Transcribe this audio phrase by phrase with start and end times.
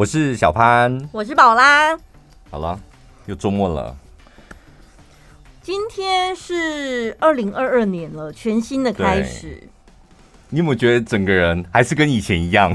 [0.00, 1.94] 我是小潘，我是宝拉。
[2.50, 2.80] 好了，
[3.26, 3.94] 又周末了。
[5.60, 9.68] 今天是二零二二年了，全新的开始。
[10.48, 12.74] 你有没有觉得整个人还是跟以前一样，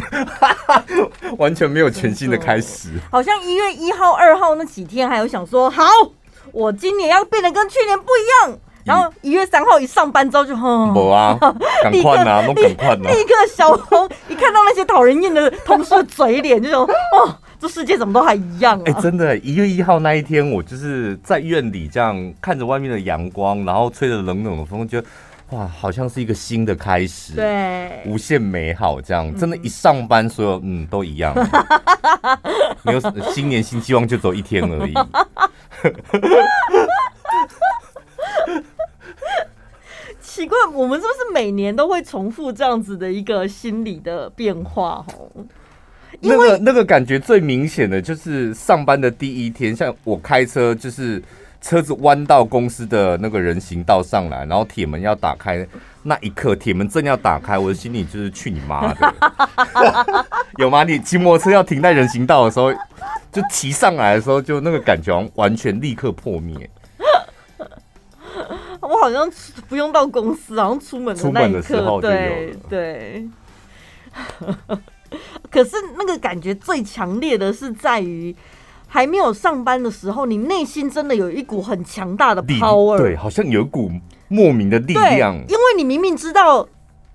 [1.40, 2.92] 完全没有全新的开始？
[3.10, 5.84] 好像一月一号、二号那几天还有想说，好，
[6.52, 8.60] 我今年要变得跟去年不一样。
[8.86, 11.36] 然后一月三号一上班之后就哼，没啊，
[11.84, 12.96] 赶快拿，弄赶快啊！
[13.12, 17.36] 立刻小红一看到那些讨人厌的同事的嘴脸，就说，哦。
[17.58, 18.84] 这世界怎么都还一样啊？
[18.86, 25.02] 哎、欸，真的，一月一号那一天，我就是在院里这样看着外面的阳光，然后吹着冷冷的风，就
[25.52, 29.00] 哇，好像是一个新的开始，对，无限美好。
[29.00, 31.34] 这样，真的，一上班，所有嗯都一样，
[32.84, 33.00] 没有
[33.32, 34.94] 新年新希望，就走一天而已。
[40.36, 45.06] 奇怪，我们是不是每年都会重复这样子的一个心理的变化？
[45.18, 45.32] 哦。
[46.20, 51.24] 那个那个感觉最明显的就是上班的第一天，像我开车，就是
[51.62, 55.66] 车子弯到公司的那个人行道上来，然后铁门要打开
[56.04, 59.16] 那一刻，铁门正要打开，我的心里就是去你妈的！
[60.60, 60.84] 有吗？
[60.84, 62.74] 你骑摩托车要停在人行道的时候，
[63.32, 66.70] 就骑上来的时候，就那个感觉完全立刻破灭。
[68.86, 69.30] 我好像
[69.68, 72.00] 不用到公司，好像出门的那一刻。
[72.02, 73.28] 对对。
[75.52, 78.36] 可是那个感觉最强烈的是在于
[78.88, 83.92] 还没有上班的时候，你内心真的有一股很强大的 power，对，好像有一股
[84.28, 85.36] 莫名的力量。
[85.48, 86.68] 因为你明明知道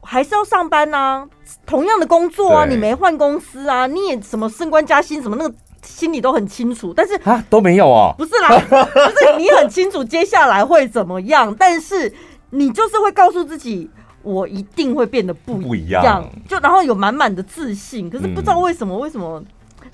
[0.03, 1.27] 还是要上班啊，
[1.67, 6.93] 同样的工作啊，你没换公司啊，你也什么升官加薪什么，那个心里都很清楚。
[6.95, 12.13] 但是啊，都没有啊，不是啦，就是你很清楚接下来会怎么样，但是
[12.51, 13.91] 你就是会告诉自己。
[14.23, 19.43] 我一定会变得不一样，不一样，就然后有满满的自信，可是不知道为什么，为什么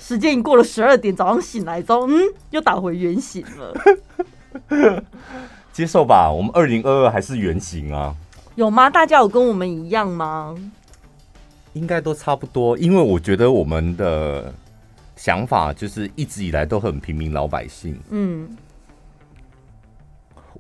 [0.01, 2.21] 时间已经过了十二点，早上醒来之后，嗯，
[2.51, 5.05] 又打回原形了。
[5.73, 8.17] 接受吧，我们二零二二还是原形啊。
[8.57, 8.91] 有吗？
[8.91, 10.53] 大家有跟我们一样吗？
[11.75, 14.53] 应该都差不多，因为我觉得我们的
[15.17, 17.99] 想法就是一直以来都很平民老百姓。
[18.11, 18.49] 嗯。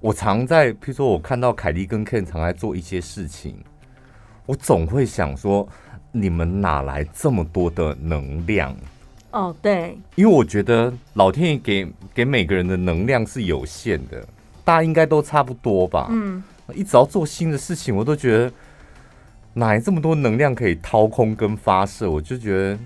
[0.00, 3.56] 我常在，譬如说，我看到凯莉跟 Ken 常在做一些事情，
[4.44, 5.66] 我总会想说，
[6.12, 8.76] 你们哪来这么多的能量？
[9.30, 14.24] 哦，对，因为我觉得老天爷给给每个人的能量是有限的，
[14.64, 16.08] 大家应该都差不多吧？
[16.10, 16.42] 嗯，
[16.74, 18.52] 一直要做新的事情，我都觉得
[19.54, 22.08] 哪来这么多能量可以掏空跟发射？
[22.10, 22.78] 我就觉得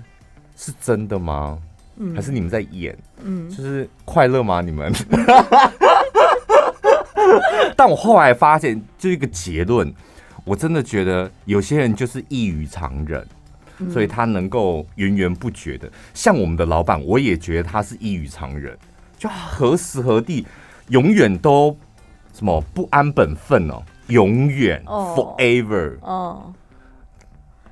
[0.63, 1.57] 是真的吗？
[1.97, 2.95] 嗯，还是你们在演？
[3.23, 4.61] 嗯，就是快乐吗？
[4.61, 4.93] 你们？
[7.75, 9.91] 但我后来发现，就一个结论，
[10.43, 13.27] 我真的觉得有些人就是异于常人，
[13.89, 15.91] 所以他能够源源不绝的。
[16.13, 18.77] 像我们的老板，我也觉得他是异于常人，
[19.17, 20.45] 就何时何地
[20.89, 21.75] 永远都
[22.33, 26.53] 什么不安本分哦，永远 forever 哦，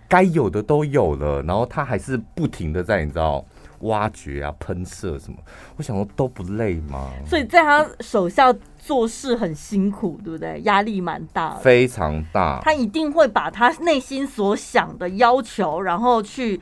[0.10, 3.46] 该有的都有了，然后他还是不停的在你知道。
[3.84, 5.38] 挖掘啊，喷射什么？
[5.78, 7.10] 我想说都不累吗？
[7.26, 10.60] 所以在他手下做事很辛苦，对不对？
[10.64, 12.60] 压力蛮大，非常大。
[12.62, 16.60] 他一定会把他内心所想的要求，然后去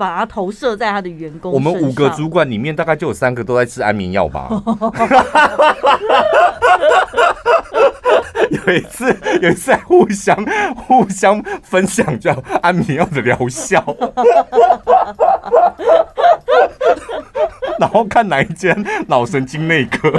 [0.00, 1.52] 把它投射在他的员工。
[1.52, 4.48] 我们五个主管里面，大概就有三个都在吃安眠药吧。
[8.50, 10.34] 有一次，有一次还互相
[10.74, 13.84] 互相分享叫安眠药的疗效，
[17.78, 20.10] 然后看哪一间脑神经内科。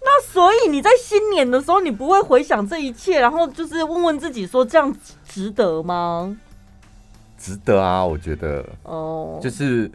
[0.00, 4.92] 那所以你在新年的时候，你不会回想这一切，然后就是问问自己说，这样
[5.24, 6.36] 值得吗？
[7.38, 8.68] 值得啊，我觉得。
[8.82, 9.88] 哦，就是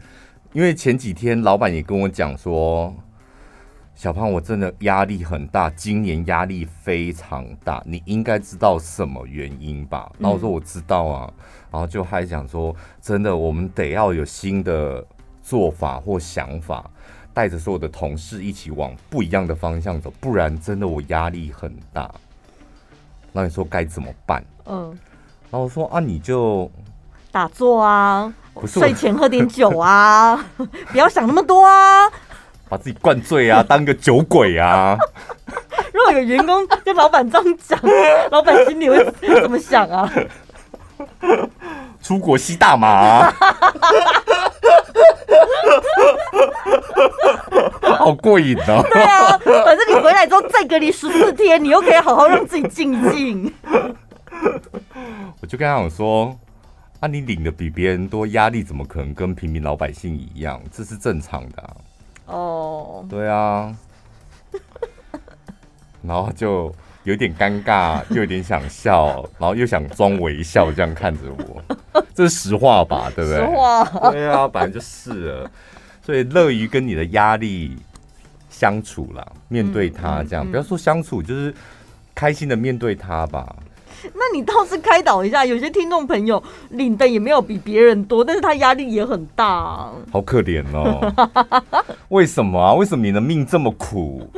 [0.54, 2.94] 因为前几天老板也跟我讲说。
[3.94, 10.10] 小胖，我真的压力很大，今年压力非常大，你应该知道什么原因吧？
[10.18, 11.30] 然后我说我知道啊，
[11.70, 15.04] 然后就还想说，真的，我们得要有新的
[15.42, 16.88] 做法或想法，
[17.38, 22.10] 带着所有的同事一起往不一样的方向走，不然真的我压力很大。
[23.30, 24.44] 那你说该怎么办？
[24.66, 24.88] 嗯，
[25.48, 26.68] 然后我说啊，你就
[27.30, 28.34] 打坐啊，
[28.66, 30.44] 睡前喝点酒啊，
[30.90, 32.10] 不要想那么多啊。
[32.68, 34.98] 把自己灌醉啊，当个酒鬼啊！
[35.94, 37.80] 如果有员工跟老板这样讲，
[38.32, 38.98] 老板心里会
[39.40, 40.12] 怎么想啊？
[42.02, 43.32] 出国吸大麻啊，
[47.98, 48.82] 好过瘾哦！
[48.90, 53.52] 对啊，反正你回来之后再隔离十四天，你又可以好好让自己静静。
[55.40, 56.36] 我就跟他讲说。
[57.00, 60.60] 啊，你领的比别人多，压力怎么可能跟平民老百姓一样？
[60.72, 61.76] 这是正常的、啊。
[62.26, 63.72] 哦，对啊，
[66.02, 66.74] 然后就
[67.08, 73.10] 有点尴尬，又有点想笑，然后又想装微笑，这样看着我，这是实话吧？
[73.16, 73.38] 对不对？
[73.40, 74.10] 实话。
[74.10, 75.50] 对啊，本来就是了，
[76.04, 77.74] 所以乐于跟你的压力
[78.50, 81.54] 相处啦，面对他这样，不要说相处，就是
[82.14, 83.56] 开心的面对他吧。
[84.12, 91.10] 那你倒是开导一下，有些听众朋友领的也没有比别人多，但是他压力也很大，啊，好可怜哦。
[92.10, 92.74] 为什么啊？
[92.74, 94.30] 为什么你的命这么苦？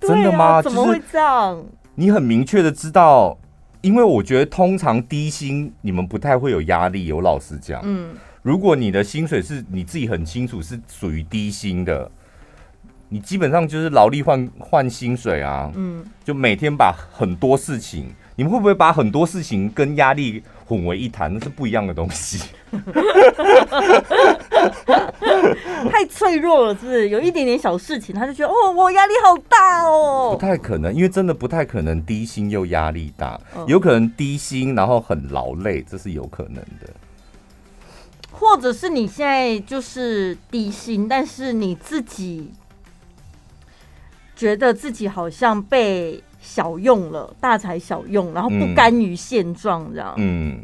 [0.00, 0.60] 真的吗？
[0.62, 1.64] 怎么会这样？
[1.94, 3.38] 你很明确的知道，
[3.80, 7.06] 因为我觉得通常低薪你们不太会有压力。
[7.06, 12.10] 有老师讲，嗯，如果你的薪水是你自己很清楚是属于低薪的。
[13.08, 21.32] 你基本上就是劳力换换薪水啊，嗯，就每天把很多事情，你们会不会把很多事情跟压力混为一谈？
[21.32, 22.42] 那是不一样的东西。
[25.90, 27.08] 太脆弱了，是不是？
[27.10, 30.34] 有一点点小事情，他就觉得哦，我压力好大哦。
[30.34, 36.90] 不太可能，因为真的不太可能低薪又压力大，有可能低薪然后很劳累，这是有可能的。
[38.32, 42.50] 或者是你现在就是低薪，但是你自己。
[44.36, 50.14] 觉得自己好像被小用了，大材小用，然后不甘于现状，这样。
[50.16, 50.60] 嗯，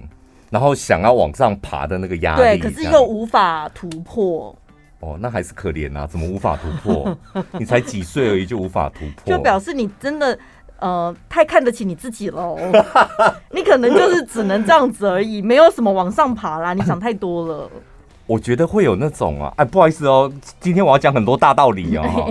[0.51, 4.55] 然后想要往上爬的那个压力，对，可是又无法突破。
[5.01, 6.07] 哦，那还是可怜啊！
[6.07, 7.17] 怎么无法突破？
[7.59, 10.39] 你才几岁而已就无法突破，就表示你真的
[10.79, 12.59] 呃太看得起你自己喽。
[13.51, 16.75] 你可能就是只能这样子而已，没有什么往上爬啦。
[16.75, 17.71] 你想太多了。
[18.27, 20.31] 我觉得会有那种啊，哎，不好意思哦，
[20.61, 22.31] 今天我要讲很多大道理哦。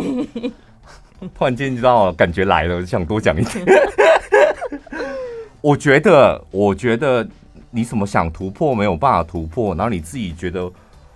[1.36, 3.66] 突然间，你知道感觉来了，我就想多讲一点。
[5.62, 7.28] 我觉得，我觉得
[7.70, 10.64] 你什么想突破没有办法突破，然后你自己觉得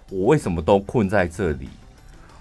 [0.09, 1.69] 我为什么都困在这里？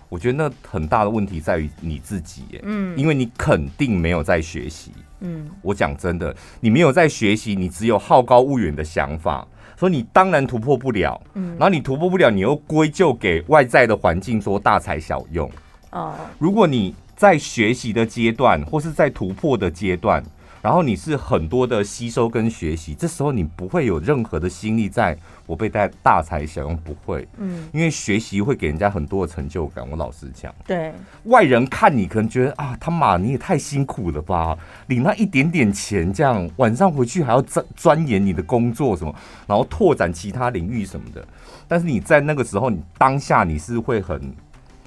[0.09, 9.47] 我觉得那很大的问题在于你自己，嗯，因为你肯定没有在学习，嗯，我讲真的，你没有在学习，你只有好高骛远的想法，
[9.79, 15.49] 所以你当然突破不了，嗯，然后你突破不了，你又归咎给外在的环境说大材小用，
[15.93, 16.95] 哦，如果你。
[17.23, 20.21] 在学习的阶段，或是在突破的阶段，
[20.61, 25.17] 然后你是很多的吸收跟学习，这时候你不会有任何的心力在
[25.47, 29.89] 我被带大材小用，不会，嗯，因为学习会给人家很多的成就感。
[29.89, 30.93] 我老实讲，对
[31.27, 34.59] 外人看你可能觉得啊，他妈你也太辛苦了吧，
[34.89, 39.15] 领那一点点钱，这样晚上回去还要钻钻研你的工作什么，
[39.47, 41.25] 然后拓展其他领域什么的。
[41.69, 44.21] 但是你在那个时候，你当下你是会很。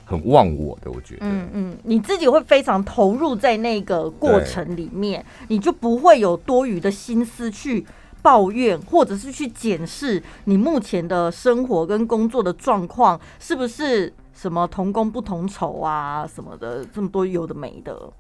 [0.06, 1.26] 很忘我的，我觉得。
[1.26, 7.84] 嗯嗯，你自己会非常投入在那个过程里面，你就不会有多余的心思去
[8.22, 18.14] 抱怨，或者是去检视你目前的生活跟工作的状况是不是什么同工不同酬啊什么的，这么多有的没的。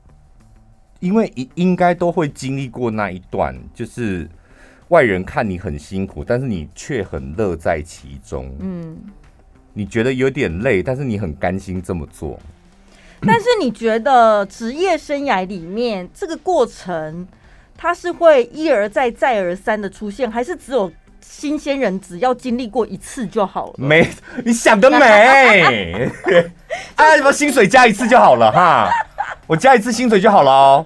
[1.00, 4.28] 因为应应该都会经历过那一段，就是
[4.88, 8.56] 外人看你很辛苦，但是你却很乐在其中。
[8.60, 8.98] 嗯。
[9.78, 12.40] 你觉得有点累，但是你很甘心这么做。
[13.22, 17.28] 但是你觉得职业生涯里面这个过程，
[17.78, 20.92] 它是会一而再、再而三的出现，还是只有
[21.22, 23.74] 新鲜人只要经历过一次就好了？
[23.78, 24.08] 没，
[24.46, 26.10] 你想得美！
[26.96, 28.90] 啊， 什么薪水加一次就好了哈？
[29.48, 30.86] 我加一次薪水就好了哦。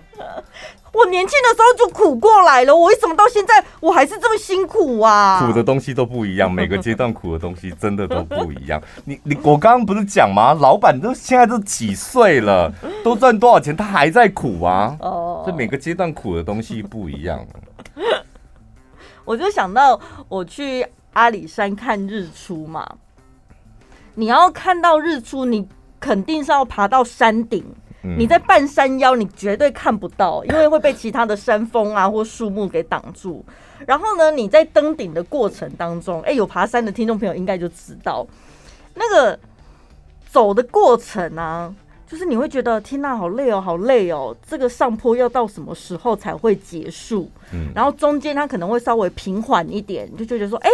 [0.91, 5.45] 我年轻的时候就苦过来了，我为什么到现在我还是这么辛苦啊？
[5.45, 8.81] 苦的东西都不一样，每个阶段苦的东西真的都不一样。
[9.05, 10.53] 你你我刚刚不是讲吗？
[10.53, 12.71] 老板都现在都几岁了，
[13.03, 14.97] 都赚多少钱，他还在苦啊？
[14.99, 17.39] 哦，这每个阶段苦的东西不一样。
[19.25, 22.87] 我就想到我去阿里山看日出嘛，
[24.15, 25.67] 你要看到日出，你
[25.99, 27.63] 肯定是要爬到山顶。
[28.01, 33.43] 你在半山腰，你绝对看不到，因为会被其他的山峰啊或树木给挡住。
[33.85, 38.25] 然后呢，你在登顶的过程当中，哎，有爬山的听众朋友应该就知道，
[38.95, 39.37] 那个
[40.29, 41.73] 走的过程啊，
[42.07, 47.29] 就是你会觉得天呐，好累哦，好累哦，这个上坡要到什么时候才会结束？
[47.75, 50.69] 然后中间它可能会稍微平缓一点，你就觉得说，哎。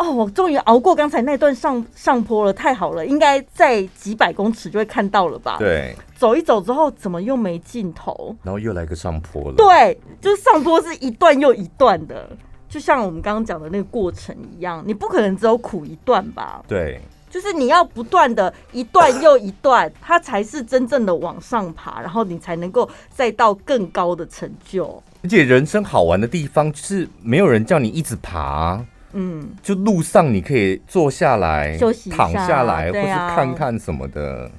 [0.00, 3.04] 哦，我终于熬过刚才那段上上坡了，太好了！
[3.04, 5.56] 应该在几百公尺就会看到了吧？
[5.58, 8.34] 对，走一走之后，怎么又没尽头？
[8.42, 9.54] 然后又来个上坡了。
[9.58, 12.30] 对，就是上坡是一段又一段的，
[12.66, 16.64] 就像我们刚刚讲的那个过程一样，你不可能只有苦一段吧？
[16.66, 25.02] 对，就是你要不断的一段又一段，它才是真正的往上爬，然后你才能够再到更高的成就。
[25.22, 34.50] 而且人生好玩的地方就是没有人叫你一直爬，嗯，就路上你可以坐下来休息，躺下来，啊、或是看看什么的，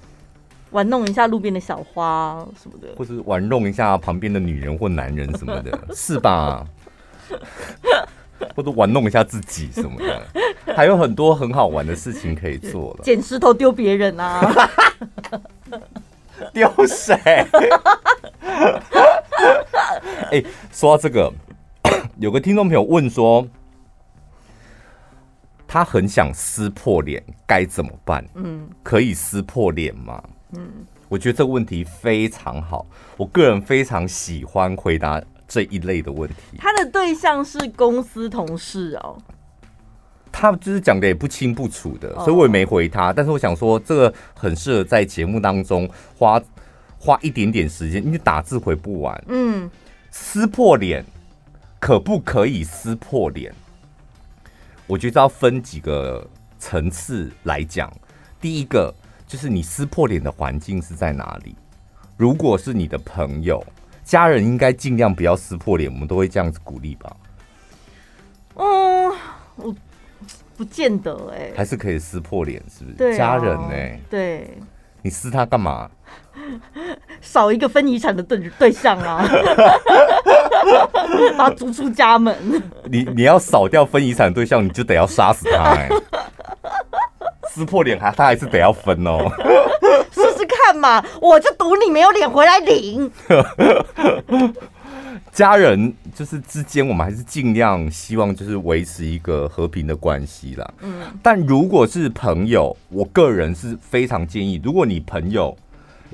[0.72, 6.66] 玩弄一下路边的小花什么的，或是玩弄一下旁边的女人或男人什么的， 是吧？
[8.56, 13.04] 或者玩弄一下自己什么的，还有很多很好玩的事情可以做了。
[13.04, 14.42] 捡石头丢别人啊？
[16.52, 17.16] 丢谁？
[20.32, 21.32] 哎，说到这个，
[22.18, 23.48] 有个听众朋友问说，
[25.74, 28.22] 他很想撕破脸，该怎么办？
[28.36, 30.22] 嗯，可以撕破脸吗？
[30.52, 30.68] 嗯，
[31.08, 32.86] 我觉得这个问题非常好，
[33.16, 35.22] 我个人非常喜欢回答。
[35.48, 39.18] 这一类的问题，他的对象是公司同事哦，
[40.32, 43.12] 他就是讲的也不清不楚的，所以我也没回他。
[43.12, 46.42] 但是我想说，这个很适合在节目当中花
[46.98, 49.24] 花一点点时间，因为打字回不完。
[49.28, 49.70] 嗯，
[50.10, 51.04] 撕破脸
[51.80, 53.54] 可不可以撕破脸？
[54.92, 56.28] 我觉得要分几个
[56.60, 57.90] 层次来讲。
[58.42, 58.94] 第一个
[59.26, 61.56] 就是你撕破脸的环境是在哪里？
[62.18, 63.64] 如果是你的朋友。
[64.04, 67.16] 家人应该尽量不要撕破脸，我们都会这样子鼓励吧。
[68.56, 69.10] 嗯，
[69.56, 69.74] 我
[70.58, 72.98] 不见得哎、欸，还是可以撕破脸，是不是？
[72.98, 74.02] 对啊、家人呢、欸？
[74.10, 74.58] 对，
[75.02, 75.90] 你撕他干嘛？
[77.22, 79.24] 少一个分遗产的对对象啊，
[81.38, 82.36] 把 他逐出家门。
[82.86, 86.02] 你你要扫掉分遗产的对象，你就得要杀死他哎、欸。
[87.50, 89.30] 撕破脸还他还是得要分哦。
[90.14, 93.12] 试试看嘛，我就赌你没有脸回来领。
[95.34, 100.74] 家人就是之间，我们还是尽量希望就是维持一个和平的关系啦。
[100.82, 105.56] 嗯，但如果是朋友，我个人是非常建议，如果你朋友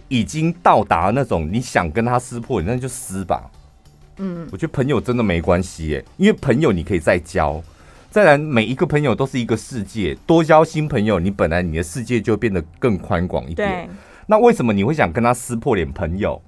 [0.07, 3.49] 已经到达那种你想跟他撕破脸，那就撕吧。
[4.17, 7.61] 嗯，我觉得朋友真的没关系耶，因为朋友你可以再交。
[8.09, 13.89] 再来，每一个朋友都是一个世界，多交新朋友，你本来你的世界就变得更宽广一点。
[14.25, 15.91] 那为什么你会想跟他撕破脸？
[15.91, 16.41] 朋友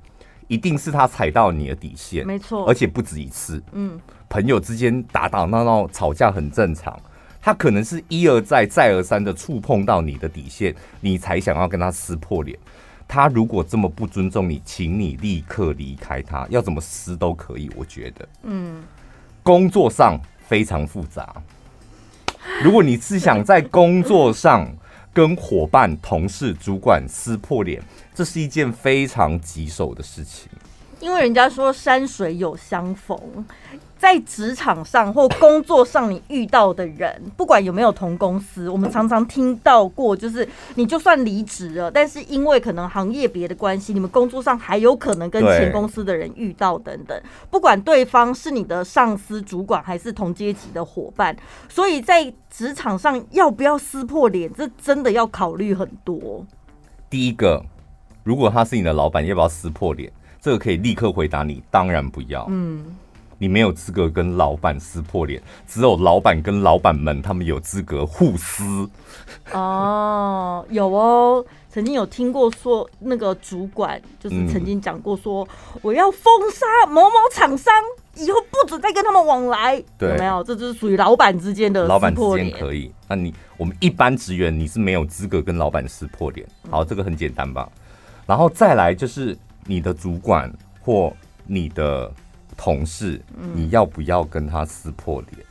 [0.48, 3.62] 一定是他踩到你的底线，没错，而且不止一次。
[3.74, 4.00] 嗯，
[4.30, 6.98] 朋友之间打打闹闹、吵架很正常。
[7.42, 12.58] 他可能是一而再、再而三的触碰到你的底线，你才想要跟他撕破脸。
[13.12, 16.46] 他如果这么不尊重你，请你立刻离开他。
[16.52, 18.30] 要怎么撕都可以，我觉得。
[18.44, 18.84] 嗯，
[19.42, 20.16] 工作上
[20.48, 21.36] 非常复杂。
[22.64, 24.72] 如果你是想在工作上，
[25.12, 27.82] 跟伙伴、同事、主管撕破脸，
[28.14, 30.48] 这是一件非常棘手的事情。
[31.00, 33.18] 因为人家说山水有相逢。
[33.98, 47.22] 在职场上或工作上，你遇到的人，不管有没有同公司，我们常常听到过，就是你就算离职了，但是因为可能行业别的关系，你们工作上还有可能跟前公司的人遇到等等。
[47.52, 51.36] 不管对方是你的上司、主管，还是同阶级的伙伴，
[51.68, 56.46] 所以在职场上要不要撕破脸，这真的要考虑很多。
[57.10, 57.62] 第一个，
[58.24, 60.10] 如果他是你的老板，要不要撕破脸？
[60.42, 62.46] 这个可以立刻回答你，当然不要。
[62.50, 62.98] 嗯。
[63.42, 68.86] 你没有资格跟老板撕破脸，只有老板跟老板们他们有资格互撕。
[69.54, 77.74] 哦，有哦，曾经有听过说那个主管就是曾经讲过说，嗯、我要封杀某某厂商，
[78.16, 79.82] 以后不准再跟他们往来。
[79.98, 80.44] 对，有没有？
[80.44, 82.50] 这就是属于老板之间的撕破脸。
[82.50, 86.46] 老板之间可以，那你我们一般职员你是没有资格跟老板撕破脸。
[86.70, 87.70] 好，这个很简单吧？
[88.26, 89.38] 然后再来就是
[89.70, 91.14] 你的主管或
[91.46, 92.12] 你的。
[92.62, 93.22] 同事，
[93.54, 95.46] 你要不要跟他撕破脸？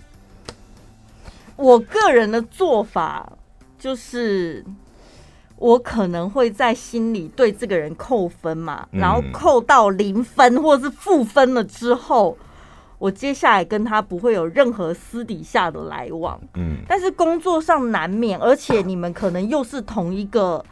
[1.56, 3.32] 我个人的做法
[3.78, 4.62] 就是，
[5.56, 12.36] 我可能会在心里对这个人扣分嘛，然后扣到零分或是负分了之后，
[12.98, 16.38] 我接下来跟他不会有任何私底下的来往。
[16.56, 20.62] 嗯，但是工作上难免，而且你们可能又是同一个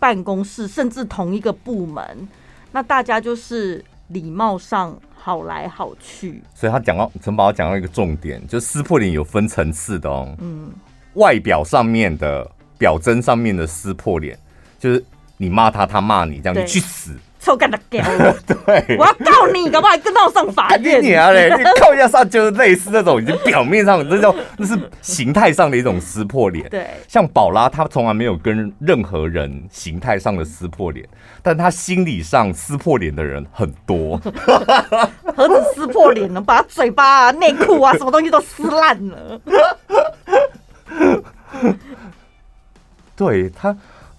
[0.00, 2.28] 办公室，甚至同一个部门，
[2.74, 4.94] 那大家就是礼貌上。
[5.26, 10.36] 好来好去，所以他讲到陈宝讲到一个重点，就撕破脸有分层次的哦。
[10.38, 10.70] 嗯，
[11.14, 14.38] 外表上面的表征上面的撕破脸，
[14.78, 15.02] 就是
[15.38, 18.02] 你骂他，他骂你，这样你去死，臭干的屌！
[18.48, 21.02] 对，我要告你，搞不好还跟到上法院。
[21.02, 26.66] 你啊嘞，你 告一下上就是类似那种，已经表面上那种那是形态上的一种撕破脸。
[26.70, 31.06] 对，像宝拉，她从来没有跟任何人形态上的撕破脸。
[31.42, 34.18] 但她心理上撕破脸的人很多，
[35.36, 36.40] 何止撕破脸呢？
[36.40, 39.40] 把他嘴巴啊、内裤啊，什么东西都撕烂了。
[43.16, 43.76] 对他，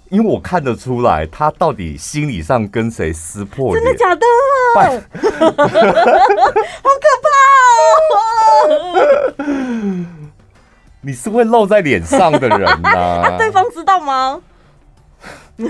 [0.10, 3.84] 因为我看得出来，他到底心理上跟谁撕破脸？
[3.84, 4.26] 真的假的？
[4.76, 4.82] 好
[7.02, 7.28] 可怕
[8.70, 8.76] 哦！
[11.02, 13.22] 你是会露在脸上的人呐、 啊？
[13.30, 14.42] 那对方知道吗？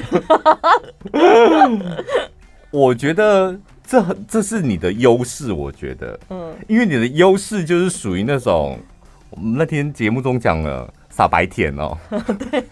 [2.72, 8.78] 我觉得这这是你的优势，我觉得，嗯，因为你的优势就是属于那种
[9.30, 11.98] 我们那天节目中讲了傻白甜哦，
[12.50, 12.64] 对，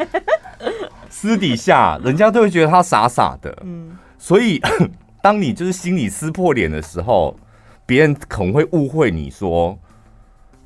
[1.13, 4.59] 私底下人家都会觉得他傻傻的，嗯，所以
[5.21, 7.35] 当你就是心里撕破脸的时候，
[7.85, 9.77] 别人可能会误会你说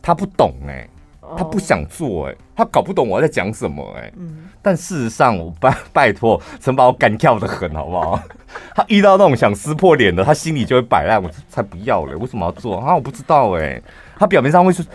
[0.01, 0.89] 他不懂哎、欸。
[1.37, 4.13] 他不想做哎、欸，他搞不懂我在讲什么哎、欸。
[4.15, 8.17] 嗯，但事实上，我拜 拜托，曾把我干跳的很，好不好？
[8.73, 12.15] 他遇到那种想撕破脸的，他心里就会摆烂，我才不要嘞！
[12.15, 12.95] 为什么要做啊？
[12.95, 13.83] 我不知道哎、欸。
[14.17, 14.85] 他表面上会说，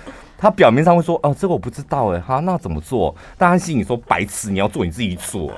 [0.43, 2.21] 他表面上会说，哦，这个我不知道哎、欸。
[2.21, 3.15] 哈，那怎么做？
[3.39, 5.53] 但他心里说，白痴，你要做你自己做。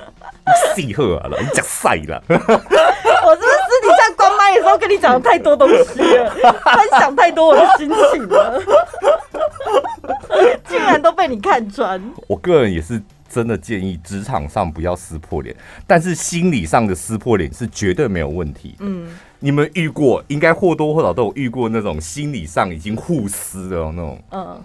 [0.74, 2.22] 你细喝了，你讲晒了。
[2.28, 8.62] 我是不是私底下关麦的时候跟你讲了太多东西了，分享太多我的心情了？
[10.68, 11.98] 竟然都被你看穿！
[12.28, 18.76] 我个人也是真的建议职场上不要撕破脸，但是心理上的撕破脸是绝对没有问题。
[18.80, 24.22] 嗯，你们遇过，应该或多或少都有遇过那种心理上已经互撕的那种。
[24.30, 24.62] 嗯，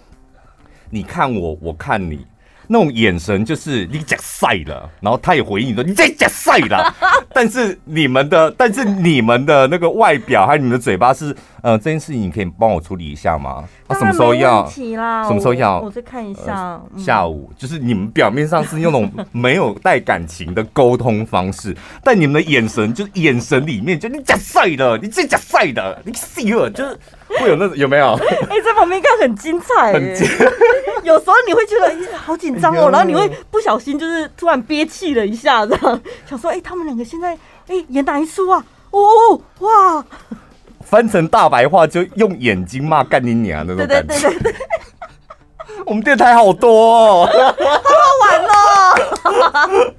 [0.90, 2.26] 你看我，我看你。
[2.72, 6.96] 那种眼神就是你假赛了，然后他也回应你说你在假赛了，
[7.34, 13.68] 但是你们的，但是你们的那个外表还有你们的嘴巴是，呃，这件事情你可以帮我处理一下吗？
[13.88, 14.70] 啊，什么时候要？
[14.70, 15.80] 什么时候要？
[15.80, 16.54] 我再看一下。
[16.54, 26.96] 呃、下午就是你们表面上是用那种没有带感情的沟通方式，但你们的眼神就是眼神里面就你假赛了，你这假赛的，你戏了，就是
[27.40, 28.14] 会有那种有没有？
[28.50, 30.28] 哎、欸，在旁边看很精彩，很精。
[31.04, 37.34] 有时候你会觉得好紧张哦，然后你会不小心就是突然憋气了一下，这样 想说：哎、欸，他们两个现在
[37.68, 38.64] 哎、欸、演哪一出啊？
[38.92, 40.06] 哦哇！
[40.82, 44.14] 翻成大白话就用眼睛骂干你娘那种感觉。
[44.14, 44.56] 对对对对对
[45.86, 49.94] 我们电台好多哦，好好玩哦。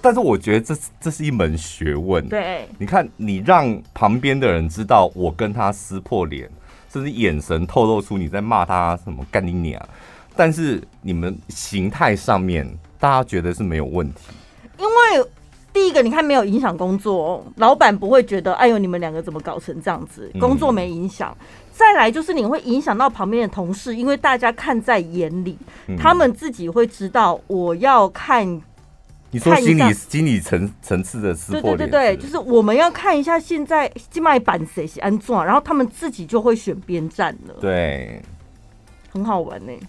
[0.00, 2.28] 但是我觉得这这是一门学问。
[2.28, 6.50] 对，你看，你让旁边的人知道我跟他撕破脸，
[6.94, 9.82] 甚至眼神透露出你在骂他什么干你娘。
[10.36, 12.64] 但是你们形态上面，
[13.00, 14.20] 大家觉得是没有问题，
[14.78, 15.28] 因为
[15.72, 20.30] 第一个，你看没有影响工作，老板不会觉得，哎呦，你们两个怎么搞成这样子？
[20.38, 21.36] 工作没影响。
[21.40, 28.62] 嗯、再来就是你会影响到旁边的同事，因为大家看在眼里，嗯、他们自己会知道我要看。
[29.34, 37.54] 你说心理心理层层次的撕破脸，对对对对，就是我们要看一下现在金麦版谁是安装，然后他们自己就会选边站了。
[37.60, 38.22] 对，
[39.10, 39.80] 很好玩呢、欸。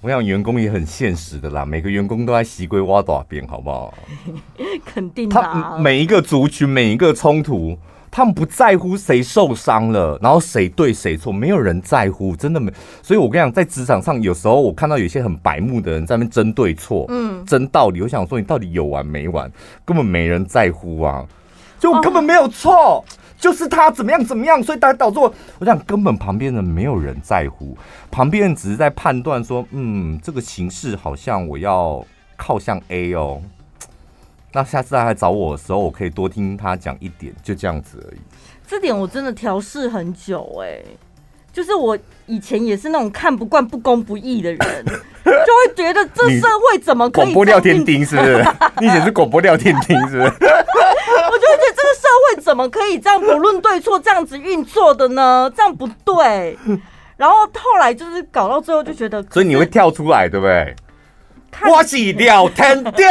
[0.00, 3.92] 我想员工也很现实的啦，每个员工都在习规挖大边，好不好？
[4.86, 5.38] 肯定的。
[5.38, 7.76] 他每一个族群，每一个冲突，
[8.16, 12.72] 他们不在乎谁受伤了，然后谁对谁错，没有人在乎，真的没。
[13.02, 18.00] 所以我跟你讲，在职场上，有时候我看到有些很白目的人在那边争对错，嗯，争道理。
[18.00, 19.50] 我想说，你到底有完没完？
[19.84, 21.26] 根本没人在乎啊，
[21.80, 22.72] 就我根本没有错。
[22.72, 23.04] 哦
[23.36, 27.76] 就是他怎么样怎么样，所以大家导致我，我想根本旁边人没有人在乎，
[28.10, 32.02] 旁边人只是在判断说，嗯，这个形势好像我要
[32.36, 33.42] 靠向 A 哦，
[34.54, 38.20] 那下次他来找我的时候，我可以多听他讲一点，就这样子而已。
[38.66, 40.84] 这点我真的调试很久哎、欸，
[41.52, 48.44] 就是我以前也是那种看不惯不公不义的人，就会觉得这社会怎么可以广播廖天丁是不是？
[48.80, 50.22] 你以前是广播廖天丁是不是？
[50.22, 55.52] 我就会觉得这个社会怎么可以这样不论对错这样子运作的呢？
[55.56, 56.56] 这样不对。
[57.16, 60.76] 然后后来就是搞到最后就觉得，所以你会跳出来对不对？
[61.70, 63.06] 我是廖天丁。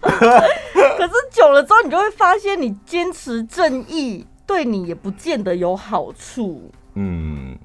[0.02, 6.70] 可是久了之后，你就会发现，你坚持正义对你也不见得有好处。
[6.94, 7.56] 嗯。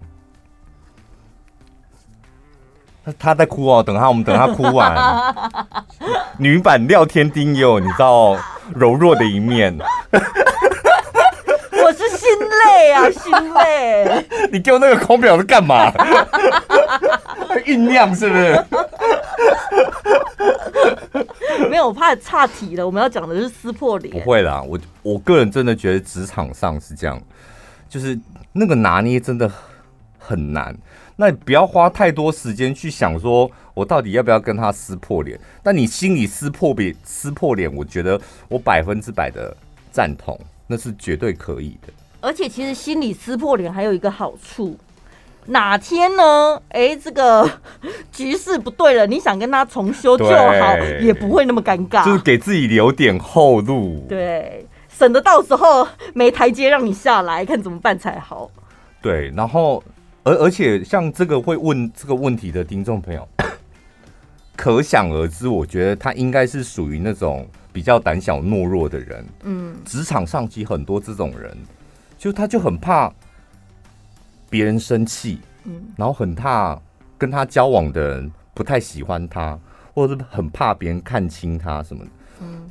[3.17, 5.35] 他在哭哦，等他，我们等他哭完。
[6.37, 8.37] 女版廖天丁也有你知道
[8.75, 9.75] 柔弱的一面。
[11.71, 14.25] 我是心累啊，心累。
[14.53, 15.91] 你给我那个空表是干嘛？
[17.61, 18.65] 酝酿是不是？
[21.69, 22.85] 没有，我怕岔题了。
[22.85, 24.11] 我们要讲的是撕破脸。
[24.11, 27.21] 不会啦，我我个人真的觉得职场上是这样，
[27.87, 28.19] 就是
[28.51, 29.49] 那个拿捏真的
[30.17, 30.75] 很难。
[31.15, 35.39] 那你不要花太多时间去想说，我到底要不要跟他撕破脸？
[35.61, 38.19] 但你心里撕破脸，撕破脸，我觉得
[38.49, 39.55] 我百分之百的
[39.91, 41.93] 赞同，那是绝对可以的。
[42.21, 44.77] 而且，其实心里撕破脸还有一个好处，
[45.47, 46.61] 哪天呢？
[46.69, 47.49] 哎、欸，这个
[48.11, 54.05] 局势不对了，你想跟他重修旧好，也不会那么尴尬，就是给自己留点后路。
[54.07, 58.49] 对，省得到时候没台阶让你下来，看怎么办才好。
[59.01, 59.83] 对，然后
[60.23, 63.27] 而而且像这个会问这个问题的听众朋友，
[64.55, 69.25] 可想而知，我觉得他应该是属于那种比较胆小懦弱的人。
[69.43, 71.57] 嗯，职场上其实很多这种人，
[72.17, 73.11] 就他就很怕。
[74.51, 76.79] 别人生气，嗯，然后很怕
[77.17, 79.57] 跟他交往的人不太喜欢他，
[79.93, 82.11] 或者是很怕别人看清他什么的，
[82.41, 82.69] 嗯，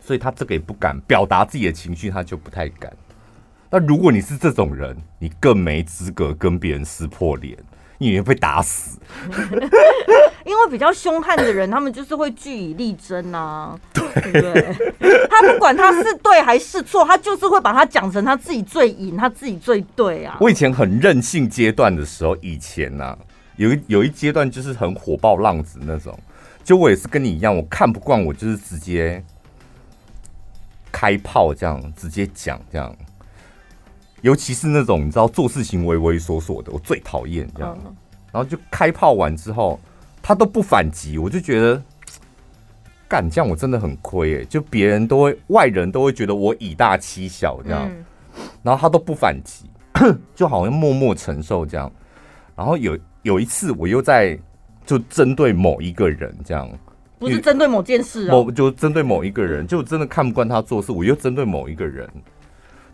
[0.00, 2.92] 所以他这个也不敢表达自己的情绪，他就不太敢。
[3.70, 7.56] 那如果你是这种人，你更没资格跟别人撕破脸。
[8.10, 8.98] 你会被打死，
[10.44, 13.80] 因为比较凶悍的人，他们就是会据以力争呐、啊。
[13.92, 14.76] 对，对，
[15.28, 20.36] 他不管他是对还是错，他就是会把他讲成他自己最赢，他自己最对啊。
[20.40, 23.18] 我以前很任性阶段的时候，以前呐、啊，
[23.56, 26.18] 有一有一阶段就是很火爆浪子那种，
[26.62, 29.22] 就我也是跟你一样，我看不惯，我就是直接
[30.92, 32.94] 开炮这样，直接讲这样。
[34.24, 37.76] 尤其是那种你知道做事情畏畏缩缩的，我最讨厌这样。
[38.32, 39.78] 然后就开炮完之后，
[40.22, 41.80] 他都不反击，我就觉得
[43.06, 44.44] 干这样我真的很亏哎。
[44.46, 47.92] 就别人都会，外人都会觉得我以大欺小这样。
[48.62, 49.66] 然后他都不反击，
[50.34, 51.92] 就好像默默承受这样。
[52.56, 54.38] 然后有有一次，我又在
[54.86, 56.66] 就针对某一个人这样，
[57.18, 62.08] 不是针对某件事某，就针对某一个人，就真的看不惯他做事，我又针对某一个人。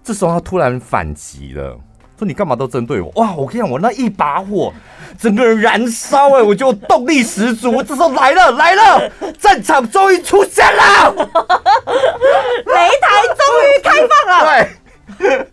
[0.02, 1.76] 这时候他突然反击了，
[2.18, 3.10] 说：“你干嘛都针对我？
[3.16, 3.34] 哇！
[3.34, 4.72] 我跟你讲，我那一把火，
[5.18, 7.70] 整个人燃烧哎，我就动力十足。
[7.72, 14.68] 我这时候来了来了，战场终于出现了，擂台终于开放了。
[15.18, 15.46] 对，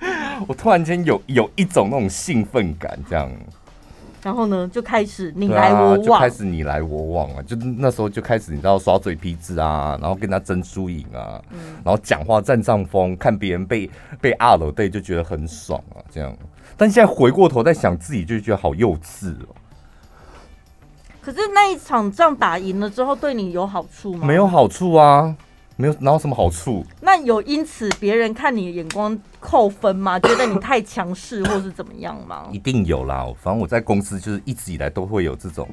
[0.48, 3.32] 我突然间有有一种那种兴奋感，这样。”
[4.24, 16.36] 然后呢，就开始你来我往，啊，就开始你来我往啊，就那时候就开始你知道耍嘴皮子啊，然后跟他争输赢啊，嗯、然后讲话占上风，看别人被被二楼对就觉得很爽啊，这样。
[16.76, 19.56] 但现在回过头在想自己，就觉得好幼稚哦。
[21.22, 24.26] 可是那一场仗打赢了之后，对你有好处吗？
[24.26, 25.36] 没有好处啊。
[25.80, 26.84] 没有，哪有什么好处？
[27.02, 29.16] 那有因此别人看你的眼光
[29.48, 30.20] 扣分吗？
[30.28, 32.48] 觉得你太强势，或是怎么样吗？
[32.52, 35.70] 一定有啦，反正我在公司就是一直以来都会有这种，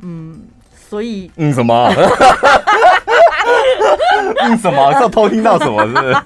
[0.00, 0.40] 嗯，
[0.88, 1.88] 所以嗯什么？
[4.42, 4.92] 嗯什么？
[4.94, 5.86] 是要偷听到什么？
[5.86, 6.16] 是不是？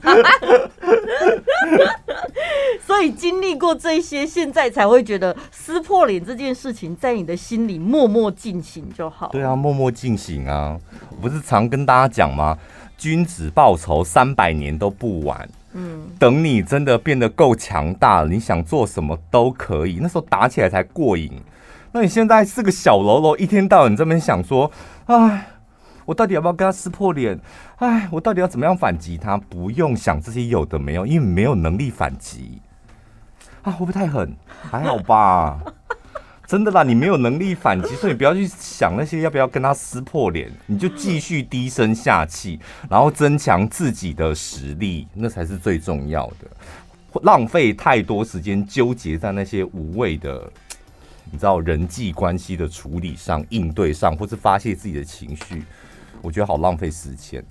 [2.87, 9.29] 所以经历过这些，现在才会觉得撕破脸这件事情在你的心里默默进行就好。
[9.29, 10.79] 对啊，默默进行啊！
[11.11, 12.57] 我不是常跟大家讲吗？
[12.97, 15.49] 君子报仇，三百年都不晚。
[16.19, 19.99] 等你真的变得够强大了，你想做什么都可以。
[20.01, 21.33] 那时候打起来才过瘾。
[21.93, 24.71] 那你现在是个小喽啰，一天到晚这边想说，
[25.07, 25.49] 哎。
[26.09, 27.39] 我到底要不要跟他撕破脸？
[27.77, 29.37] 哎，我到底要怎么样反击他？
[29.37, 32.63] 不用想这些有的没有，因为没有能力反击。
[33.61, 34.35] 啊，会不会太狠？
[34.71, 35.61] 还好吧，
[36.49, 42.59] 真的啦，你没有能力反击，所以不要去想那些要不要跟他撕破脸，你就继续低声下气，
[42.89, 47.21] 然后增强自己的实力，那才是最重要的。
[47.23, 50.51] 浪费太多时间纠结在那些无谓的，
[51.31, 55.63] 你知道人际关系的处理上、应对上，或是发泄自己的情绪。
[56.23, 57.45] 我觉得好浪费时间。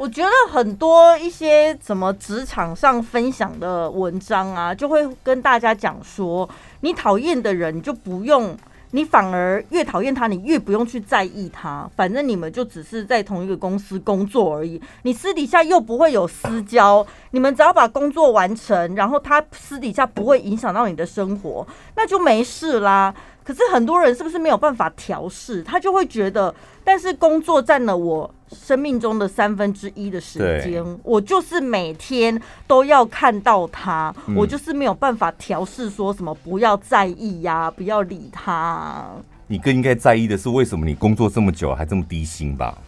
[0.00, 6.48] 我觉得很多一些什么职场上分享的文章啊，就会跟大家讲说，
[6.80, 8.56] 你讨厌的人，你就不用，
[8.92, 11.86] 你反而越讨厌他，你越不用去在意他。
[11.94, 23.14] 反正你们就只是在同一个公司工作而已，你私底下又不会有私交，你们只要把工作完成，然后他私底下不会影响到你的生活，那就没事啦。
[23.42, 25.62] 可是很多人是不是没有办法调试？
[25.62, 39.10] 他就会觉得，但是工作占了我生命中的三分之一的时间，我就是每天都要看到他，嗯、我就是没有办法调试，说什么不要在意呀、啊，不要理他、啊。
[39.46, 42.78] 你更应该在意的是，为什么你工作这么久还这么低薪吧？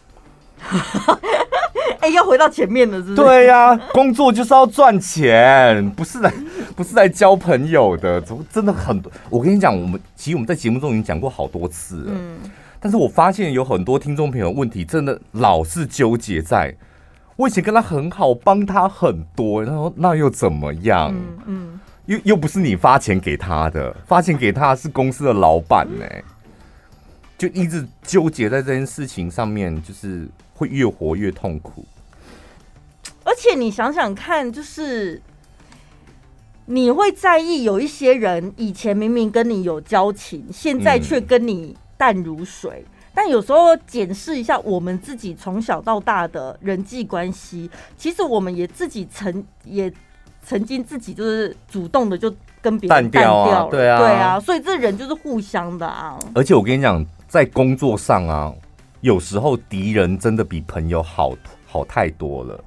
[2.02, 3.14] 哎、欸，要回到前面了，是不是？
[3.14, 6.32] 对呀、啊，工作就是要赚钱，不是来
[6.74, 8.20] 不是来交朋友的。
[8.20, 9.10] 怎么真的很多？
[9.30, 12.12] 我跟你讲，我们其实我们在节目中已经讲过好多次了。
[12.12, 12.38] 嗯，
[12.80, 16.74] 但是我发现有很多听众朋友问题，真的老是纠结在，
[17.36, 21.14] 我以前跟他很好，帮他很多，然后那又怎么样？
[21.14, 26.24] 嗯，嗯又又不是你发钱给他的，发钱给他是公司的老板呢、欸，
[27.38, 31.84] 就一直纠结在这件事情上面，就是会越活越痛苦。
[33.32, 35.22] 而且你想想看，就是
[36.66, 42.84] 你会在意有一些人以前明明跟你有交情，现在却跟你淡如水。
[42.86, 49.90] 嗯、但有时候检视一下我们自己从小到大的人际关系，其实我们也自己曾也
[50.42, 56.18] 曾经自己就是主动的就跟别人淡掉对啊，对啊，所以这人就是互相的啊。
[56.34, 58.52] 而且我跟你讲，在工作上啊，
[59.00, 61.32] 有时候敌人真的比朋友好
[61.66, 62.62] 好太多了。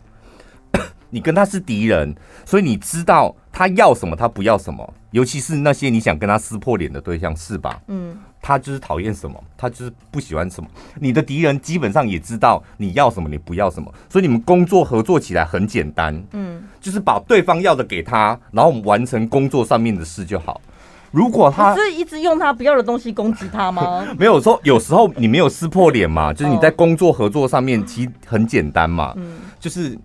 [1.10, 2.16] 你跟他是敌人，
[2.46, 4.94] 所以你知道他要什么，他不要什么。
[5.12, 7.82] 尤其是那些你想跟他撕破脸的对象，是吧？
[7.88, 10.70] 嗯，他就是讨厌什么，他就是不喜欢什么。
[11.00, 16.22] 你的敌人基本上也知道你要什么，你不要什么，所以你们工作合作起来很简单。
[16.34, 20.60] 嗯，就是把对方要的给他，然后我们完成工作上面的事就好。
[21.12, 24.06] 如果他是一直用他不要的东西攻击他吗？
[24.20, 29.14] 没有说，有时候你没有撕破脸嘛，就是你在工作合作上面其实很简单嘛。
[29.16, 29.98] 嗯，就是。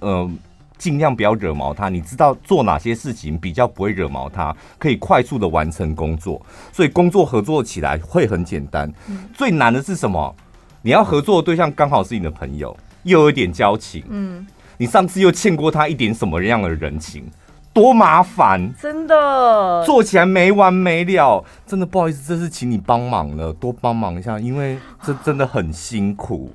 [0.00, 0.30] 呃，
[0.76, 1.88] 尽量不要惹毛他。
[1.88, 6.40] 你知道做哪些事情比较不会惹毛他，可以快速的完成工作，
[6.72, 8.92] 所以工作合作起来会很简单。
[9.08, 10.34] 嗯、最难的是什么？
[10.82, 14.04] 你要合作的对象刚好是你的朋友，又有一点交情。
[14.08, 17.24] 嗯，你上次又欠过他一点什么样的人情，
[17.72, 18.72] 多麻烦！
[18.80, 21.44] 真的做起来没完没了。
[21.66, 26.48] 真的不好意思，这是请你帮忙了，多帮忙一下，因为这真的很辛苦。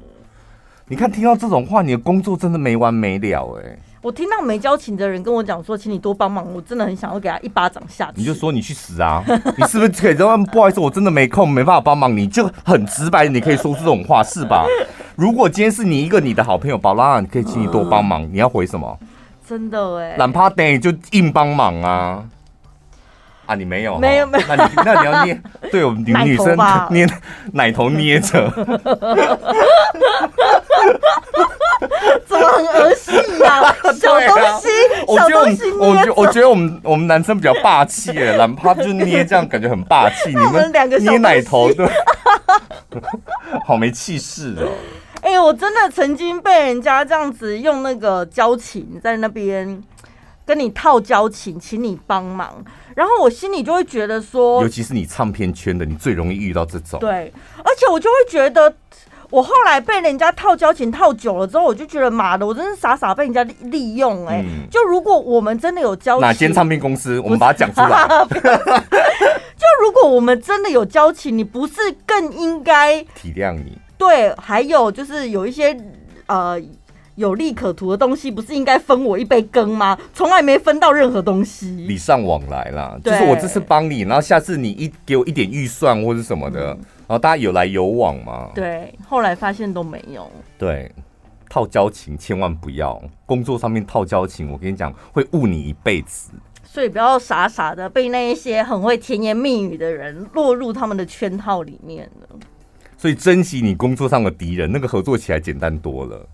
[0.94, 3.76] 你看，听到这种话，你的工作真的没完没了哎！
[4.04, 8.14] 我听到没交情的人跟我讲说，请你多帮忙，我真的很想要给他一巴掌下去。
[8.18, 9.24] 你就说你去死啊！
[9.58, 12.16] 你是不是可以说不好意思，我真的没空，没办法帮忙？
[12.16, 14.68] 你就很直白，你可以说出这种话是吧？
[15.18, 18.96] 如果今天是你一个你的好朋友宝拉，你可以请你多帮忙，你要回什么？
[19.50, 22.24] 真的哎，懒趴等就硬帮忙啊！
[23.46, 23.98] 啊，你没有？
[23.98, 26.58] 没有没有，那你那你要捏，对我们女女生
[26.90, 27.08] 捏
[27.52, 28.50] 奶头捏着。
[32.26, 33.12] 怎么很儿戏
[33.44, 33.76] 呀？
[33.94, 34.30] 小东
[34.60, 34.70] 西，
[35.18, 40.30] 小东西我觉得，我觉得我们我们男生比较霸气耶，懒趴就捏这样，感觉很霸气。
[40.36, 41.88] 你们两个捏奶头，对，
[43.68, 44.70] 好没气势哦。
[45.22, 49.82] 哎、欸，我真的曾经被人家这样子用那个交情在那边
[50.46, 52.64] 跟你套交情，请你帮忙，
[52.96, 57.00] 然后我心里就会觉得说，尤其是你唱片圈的，你最容易遇到这种。
[57.00, 58.74] 对，而且我就会觉得。
[59.30, 64.42] 我后来被人家套交情套久了之后，我就觉得妈的，我真是傻傻被人家利用哎、欸！
[64.44, 67.20] 嗯、就如果我们真的有交情，哪间唱片公司？
[67.20, 68.08] 我们把它讲出来。
[68.30, 71.74] 就如果我们真的有交情，你不是
[72.06, 73.76] 更应该体谅你？
[73.98, 75.76] 对，还有就是有一些
[76.28, 76.62] 呃
[77.16, 79.98] 有利可图的东西，不是应该分我一杯羹吗？
[80.14, 82.98] 从来没分到任何东西，礼尚往来啦。
[83.04, 86.74] 就是我这次帮你，然后下次你一给我一点预算或者什么的。
[86.74, 88.50] 嗯然后大家有来有往嘛？
[88.56, 90.26] 对，后来发现都没有。
[90.58, 90.90] 对，
[91.50, 96.32] 套交情千万不要，工作上面套交情，我跟你讲会误你一辈子。
[96.64, 102.40] 所以不要傻傻的被那一些很会甜言蜜语的人落入他们的圈套里面了。
[102.98, 106.26] 所以珍惜你工作上的敌人，那个合作起来简单多了。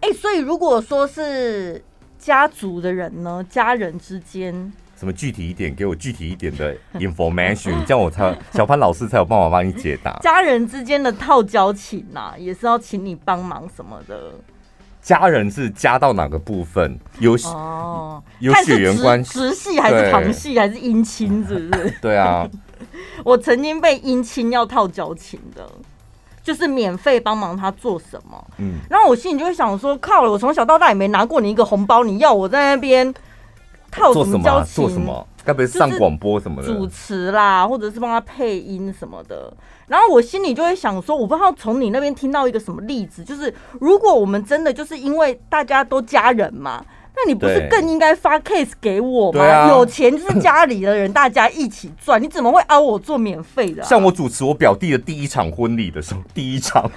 [0.00, 1.82] 哎、欸，所以如果说是
[2.18, 4.72] 家族的人呢，家人之间。
[4.96, 5.74] 什么具体一点？
[5.74, 10.18] 给我具体一点的 information， 这样我才小潘老师才有办法帮你解答。
[10.22, 14.32] 家人之间的套交情呐、啊，也是要请你帮忙什么的。
[15.00, 16.98] 家人是加到哪个部分？
[17.18, 21.42] 有哦，有血缘关系，直系还是旁系还是姻亲？
[21.48, 21.94] 是不是？
[22.02, 22.46] 对啊，
[23.24, 25.66] 我曾经被姻亲要套交情的，
[26.42, 28.44] 就是免费帮忙他做什么。
[28.58, 33.12] 嗯，然后我心里就会想说：靠了，我从小到大也没拿过你一个红包，你要我在那边。
[33.92, 34.84] 套什么交情？
[34.84, 35.26] 做什么？
[35.44, 36.68] 该不会上广播什么的？
[36.68, 39.52] 主持啦，或者是帮他配音什么的。
[39.88, 46.84] 然后我心里就会想说，我不知道从你那边听到一个什么例子，就是如果我们真的就是因为大家都家人嘛。
[47.22, 49.44] 那你不是更应该发 case 给我吗？
[49.44, 52.22] 啊、有钱就是家里的人，大家一起赚。
[52.22, 53.86] 你怎么会凹我做免费的、啊？
[53.86, 56.90] 像我主持我表弟的第一场婚礼的时候，第一场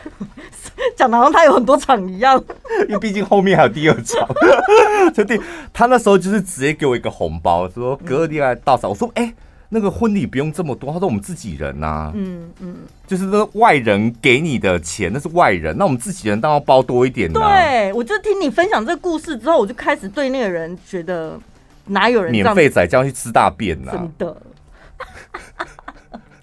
[0.96, 2.42] 讲的好像他有很多场一样，
[2.88, 4.28] 因为毕竟后面还有第二场。
[5.14, 5.40] 就第
[5.74, 8.90] 他那时候就是直接给我一个红包，说哥你来大嫂。
[8.90, 9.24] 我说哎。
[9.24, 9.36] 欸
[9.74, 12.76] 那个婚礼不用这么多，他说我们自己人呐、啊嗯，嗯嗯，
[13.08, 17.40] 就是那个外人给你的钱，那是外人，那我们自己人当然要包多一点、啊。
[17.40, 21.40] 对，我就听你分享这个故事之后，我就开始对那个人觉得
[21.86, 23.98] 哪有人免费仔叫他去吃大便呢、啊？
[23.98, 24.42] 真的，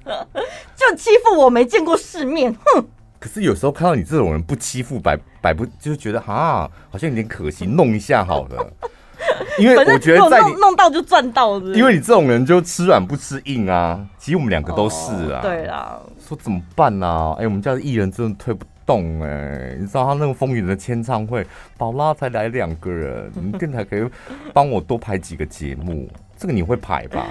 [0.77, 2.85] 就欺负我没见过世面，哼！
[3.21, 8.73] 可是有时候看到你这种人不欺负摆摆不，就是觉得哈，好像有点可惜，弄一下好了。
[9.59, 14.01] 因为我觉得在弄弄到就赚到了，因为你这种人就吃软不吃硬啊。
[14.19, 15.41] 其实我们两个都是啊。
[15.43, 17.35] 对啊，说怎么办呢？
[17.39, 24.05] 哎，我们家的艺人真的推不动哎、欸，你知道他那个风云的签唱会，宝拉才来两个人， 你电台可以
[24.53, 27.27] 帮我多排几个节目，这个你会排吧？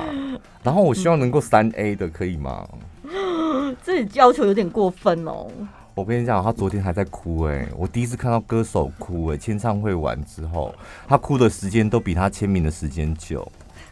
[0.63, 2.67] 然后我希望能够三 A 的，可以吗？
[3.83, 5.47] 这要求有点过分哦。
[5.95, 10.73] 我跟你讲，他昨天还在哭哎、欸，我第一次看到歌手哭哎、欸，签唱会完之后，
[11.07, 13.45] 他哭的时间都比他签名的时间久。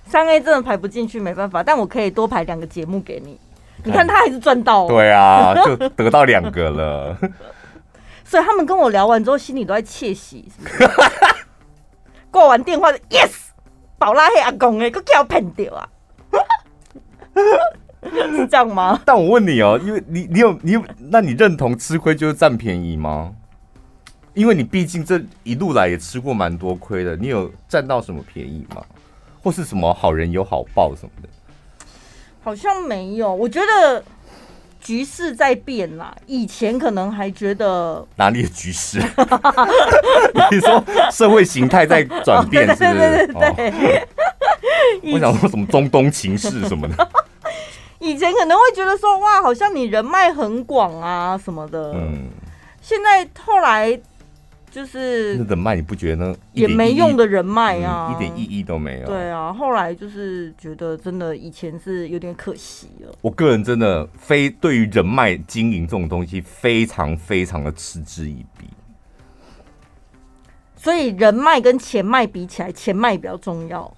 [0.05, 3.37] 三 A 真的排不进去，没办法，但我可以多排两个节目给你。
[3.83, 7.17] 你看他还是赚到，对啊，就得到两个了。
[8.23, 10.49] 所以他们跟我聊完之后，心里都在窃喜。
[12.31, 13.31] 挂完电话，yes，
[13.97, 15.89] 宝拉黑阿公哎，都叫我骗掉啊！
[18.35, 18.99] 是这样吗？
[19.05, 23.33] 但我问你哦，因为你你有你有，那你认同吃亏就是占便宜吗？
[24.33, 28.83] 因为你毕竟这一路来也吃过蛮多亏的，你有占到什么便宜吗？
[29.41, 31.29] 或是什么好人有好报什么的？
[32.43, 34.03] 好像没有，我觉得
[34.79, 36.15] 局势在变啦。
[36.27, 38.99] 以前可能还觉得哪里的局势？
[40.51, 42.85] 你说社会形态在转变，是不是？
[42.93, 43.97] 对对对对对。
[43.99, 47.09] 哦、我想说什么中东情势什么的。
[47.99, 51.93] 以前可能会觉得说哇，好像你人脉很广啊什么的。
[51.93, 52.29] 嗯。
[52.81, 53.99] 现在后来。
[54.69, 56.35] 就是那人脉，你不觉得呢？
[56.51, 59.07] 也没用的人脉啊、嗯，一点意义都没有。
[59.07, 63.15] 对啊，后来就是觉得真的以前是有点可惜了。
[63.21, 68.67] 我个人真的非对于人脉经营这种东西非常非常的嗤之以鼻。
[70.75, 73.91] 所以人脉跟钱脉比起来，钱脉比较重要。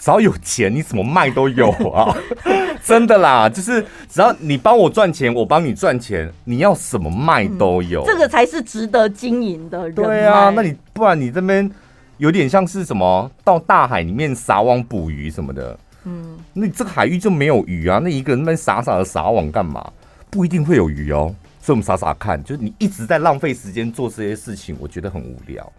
[0.00, 2.16] 只要有钱，你怎么卖都有啊！
[2.82, 8.06] 真的啦，就是只要你帮我赚钱，我帮你赚钱，你要什么卖都有、嗯。
[8.06, 9.94] 这个才是值得经营的人。
[9.94, 11.70] 对啊，那你不然你这边
[12.16, 18.00] 有点像是什么到大海里面撒网捕鱼什么的，嗯，那你这个海域就没有鱼啊？
[18.02, 19.86] 那一个人那边傻傻的撒网干嘛？
[20.30, 21.34] 不一定会有鱼哦。
[21.60, 25.70] 所以我们傻傻看，就是你一直在浪费时间做这些事情，我觉得很无聊。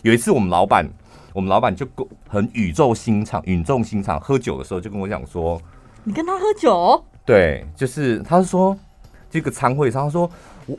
[0.00, 0.88] 有一次我们老板。
[1.36, 1.86] 我们老板就
[2.26, 5.60] 很语重心长，语重心长，喝酒的时候就跟我讲说
[6.02, 8.74] ：“你跟他喝酒？”对，就是他是说
[9.28, 10.30] 这个餐会上，他说
[10.64, 10.78] 我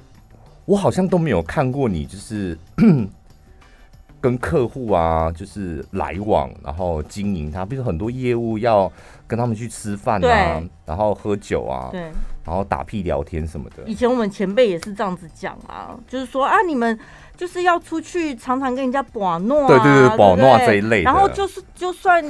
[0.66, 2.58] 我好像都没有看过你，就是
[4.20, 8.92] 跟客户啊，就是来往，然后经营他，比如很多业务要
[9.28, 12.02] 跟他们去吃饭啊，然后喝酒啊，对，
[12.44, 13.84] 然后打屁聊天什么的。
[13.86, 16.98] 以前我们前辈也是这样子讲啊，就是说啊，你们。
[17.38, 21.04] 就是要出去常常跟人家把诺啊，对对对，把诺这一类的。
[21.04, 22.24] 然后就是就算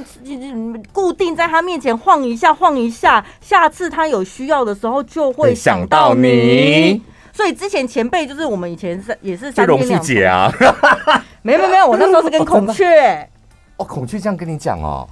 [0.92, 7.02] 固定在他面前晃一下晃一下，下次他有需要的时候就会想到你。
[7.32, 10.52] 所以之前前辈就是我们以前是也是三天两头姐啊，
[11.42, 13.28] 没有没有，我那时候是跟孔雀。
[13.78, 15.08] 哦，孔雀这样跟你讲哦。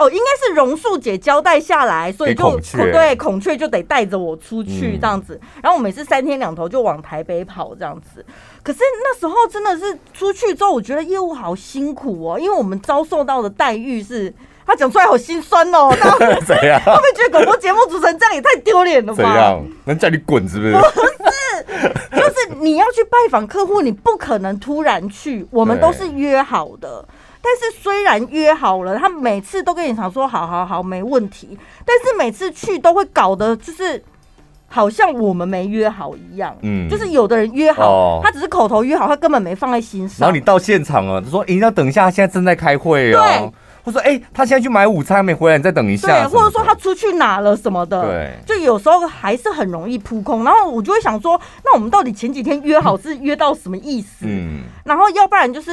[0.00, 2.58] 哦，应该是榕树姐交代下来，所以就孔
[2.90, 5.38] 对孔雀就得带着我出去这样子。
[5.42, 8.24] 嗯、然后我每次三天两头就往台北跑这样子。
[8.62, 14.32] 可是那时候真的是出去之后，我觉得业务好辛苦哦，因为我们遭受到的待遇是，
[14.66, 15.90] 他讲出来好心酸哦。
[16.46, 16.80] 怎样？
[16.80, 19.22] 会不会觉得广播节目主持人这样也太丢脸了吧？
[19.22, 19.62] 怎样？
[19.84, 20.72] 能叫你滚是不是？
[20.72, 27.06] 不是，就是你要去拜访客户，你不可能突然去，我们都是约好的。
[27.42, 34.02] 但是虽然约好了，他每次都跟你讲说好好好没问题，但是每次去都会搞得就是
[34.68, 36.54] 好像我们没约好一样。
[36.60, 40.18] 嗯，就是有的人约好，哦、他只是口头约好，他根本没放在心上。
[40.20, 48.02] 然后你到现场了，他说：“你要等一下，现在正在开会哦。”对，或说：“哎，他现在去买午餐没回来，你再等一下。”对，或者说他出去哪了什么的。
[48.02, 50.44] 对，就有时候还是很容易扑空。
[50.44, 54.26] 然后我就会想说，那我们到底前几天约好是约到什么意思？
[54.26, 55.70] 嗯，然后要不然就是。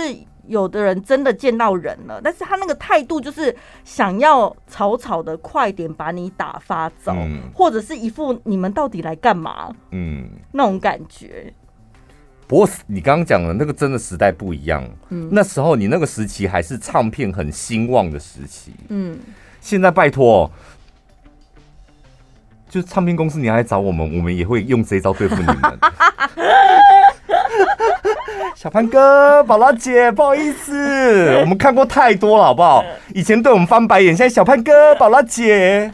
[0.48, 9.74] 有的人真的见到人了，但是他那个态度就是想要草草的快点把你打发走，嗯、或者是一副你们到底来干嘛？
[9.92, 11.54] 嗯，那种感觉。
[12.48, 19.20] 不过你刚刚讲的那个真的时代不一样，嗯，那时候你那个时期还是唱片很兴旺的时期，嗯，
[19.60, 20.50] 现在拜托，
[22.70, 25.80] 就是唱片公司你还来找我们，我们也会用这一招对付你们。
[28.56, 32.84] 小潘哥、宝拉姐，不好意思， 我们看过太多了，好不好？
[33.14, 35.92] 以前对我们翻白眼，现在小潘哥、 宝拉姐，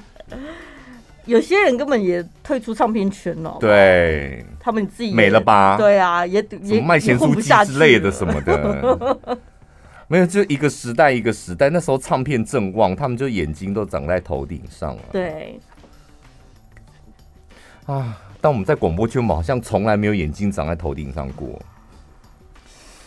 [1.26, 3.58] 有些人根本也退出唱片圈了。
[3.60, 5.78] 对，他们自己没了吧？
[5.78, 9.18] 对啊，也也卖咸酥鸡之类的什么的，
[10.08, 11.70] 没有，就一个时代一个时代。
[11.70, 15.02] 那时候唱片正旺，他们就眼睛都长在头顶上了。
[15.12, 15.60] 对，
[17.86, 21.48] 啊，但我们在广播圈嘛，好像从来没有眼睛长在头顶上过。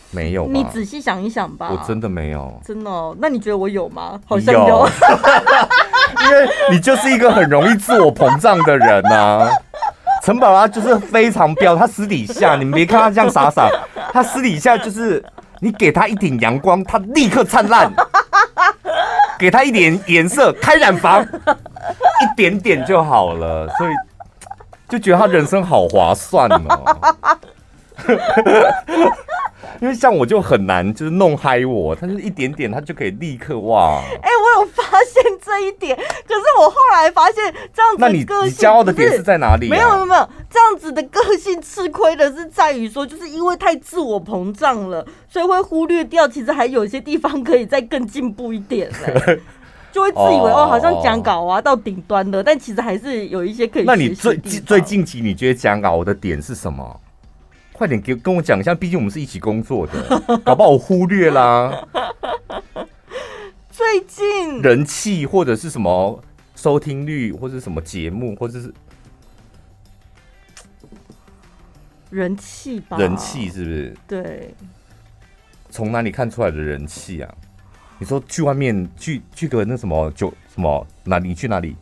[0.09, 1.69] 没有，你仔细想一想吧。
[1.69, 3.15] 我真的没有，真的哦。
[3.19, 4.19] 那你觉得我有吗？
[4.25, 4.89] 好像有，有
[6.25, 9.49] 因为你就是一个很容易自我膨胀的人呐、啊。
[10.23, 13.69] 陈宝拉就是非常彪，他私底下你们别看他这样傻傻，
[14.11, 15.23] 他私底下就是
[15.59, 17.91] 你给他一点阳光，他立刻灿烂；
[19.37, 23.93] 给他一点颜色，开染房，一点点就好了，所以
[24.89, 27.15] 就觉得他人生好划算哦。
[29.81, 34.01] 因为像我就很难，就是弄嗨我，他就是一点点，他就可以立刻哇！
[34.21, 39.69] 哎、欸，我有发现这一点，可是我后来发现这样子，那你你骄傲的点是在哪里、啊？
[39.69, 49.39] 没有没有没有，这样子的个性吃亏的是在于说，就是因为太自我膨胀了，所以会忽略掉其实还有一些地方可以再更进步一点嘞，
[49.97, 53.83] 就会自以为哦，哦好像讲稿啊到顶端了，但其实还是有一些可以。
[53.83, 57.01] 那你最最近期你觉得讲稿的点是什么？
[57.73, 61.83] 快点给跟我讲一下，毕竟我们是一起工作的， 搞不好我忽略啦。
[63.71, 66.23] 最近人气或者是什么
[66.55, 68.71] 收听率，或者什么节目，或者是
[72.11, 72.97] 人气吧？
[72.99, 73.97] 人气是不是？
[74.07, 74.53] 对。
[75.71, 77.33] 从哪里看出来的人气啊？
[77.99, 81.75] 你说去外面去去个那什么酒什么哪里去哪里？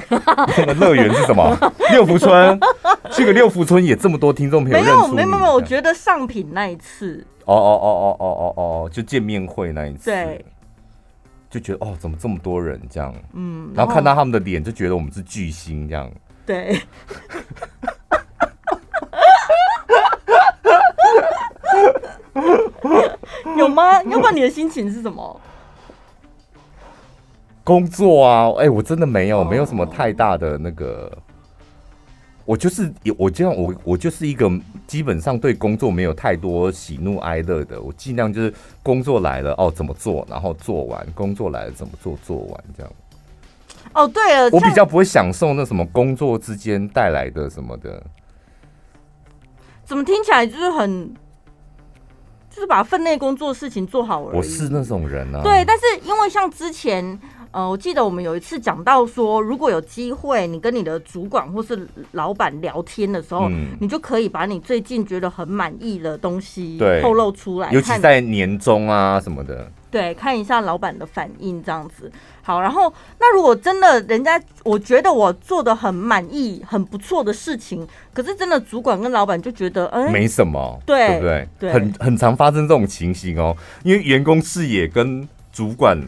[0.08, 1.54] 那个乐园是什么？
[1.92, 2.58] 六福村，
[3.10, 4.92] 去个六福村也这么多听众朋友认识。
[4.92, 5.52] 没有，没有，没有。
[5.54, 10.42] 我觉得上品那一次，哦哦哦哦哦哦哦，就见面会那一次，对，
[11.50, 13.14] 就觉得哦，怎么这么多人这样？
[13.34, 16.10] 嗯，然后看到他们的脸，就觉得我们是巨星这样。
[16.46, 16.80] 对。
[23.56, 24.02] 有吗？
[24.04, 25.38] 要不然你的心情是什么？
[27.70, 31.16] 工作啊，哎、欸，我真的没有，没有什么太大的那个。
[32.44, 34.50] 我就是我这样，我我就是一个
[34.88, 37.80] 基本上对工作没有太多喜怒哀乐的。
[37.80, 38.52] 我尽量就是
[38.82, 42.92] 工作来了哦，怎么做，然后做完；工作来了怎么做，做完这样。
[43.92, 48.02] 哦，对了，我比较不会享受那什么工作之间带来的什么的。
[49.84, 51.14] 怎么听起来就是很，
[52.50, 54.36] 就是把分内工作事情做好而已。
[54.36, 55.40] 我是那种人啊。
[55.42, 57.18] 对，但是因为像之前。
[57.52, 69.68] 呃，我记得我们有一次讲到说，如果有机会，你跟你的主管或是老板聊天的时候，嗯、你就可以把你最近觉得很满意的东西透露出来，尤其在年终啊什么的。
[69.90, 72.10] 对，看一下老板的反应这样子。
[72.42, 81.48] 好，然后那如果真的人家我觉得我做的很满意、很不错的事情，可是真的主管跟老板就觉得，哎，没什么，对，对不对？
[81.58, 86.00] 对，很很常发生这种情形哦，因为员工视野跟主管。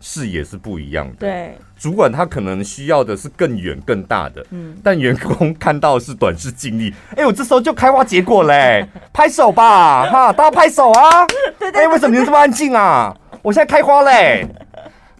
[0.00, 6.92] 视野是不一样的，对，主管他可能需要的是更远更大的，嗯，但员工看到的是短视近利。
[7.10, 11.24] 哎、欸，我这时候就开花结果嘞、欸， 拍手吧，哈，大家拍手啊！
[11.58, 13.16] 对对，哎，为什么你们这么安静啊？
[13.42, 14.48] 我现在开花嘞、欸，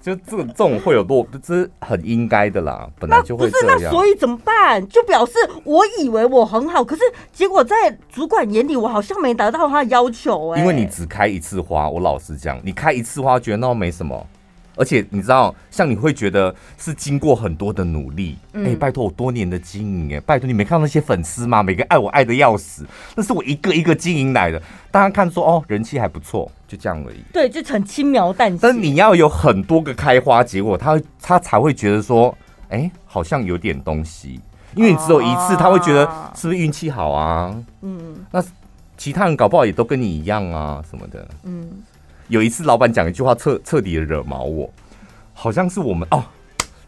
[0.02, 3.78] 就这种这种会有落，这是很应该的啦，本来就会这样。
[3.80, 4.84] 那所以怎么办？
[4.88, 7.02] 就表示我以为我很好，可是
[7.32, 10.61] 结果在主管眼里，我好像没达到他的要求哎、欸。
[10.61, 14.26] 因为你只开一次花，我老实讲，你开一次花，觉得那没什么。
[14.79, 21.62] 而且你知道，像你会觉得是经过很多的努力，哎、嗯欸，拜托我多年的经营，哎，拜托你没看到那些粉丝吗？
[21.62, 24.62] 每个爱我爱的要死，那是我一个一个经营来的。
[24.91, 27.18] 大家看说哦，人气还不错，就这样而已。
[27.33, 28.59] 对，就很轻描淡写。
[28.62, 32.37] 但你要有很多个开花结果，他他才会觉得说，
[32.68, 34.41] 哎、欸，好像有点东西。
[34.74, 36.05] 因为你只有一次，他会觉得
[36.37, 37.55] 是不是运气好啊？
[37.81, 38.41] 嗯，那
[38.97, 41.26] 其他人搞不好也都跟你一样啊，什么的。
[41.43, 41.68] 嗯。
[42.29, 44.70] 有一次，老板讲一句话彻彻底的惹毛我，
[45.33, 46.22] 好像是我们哦，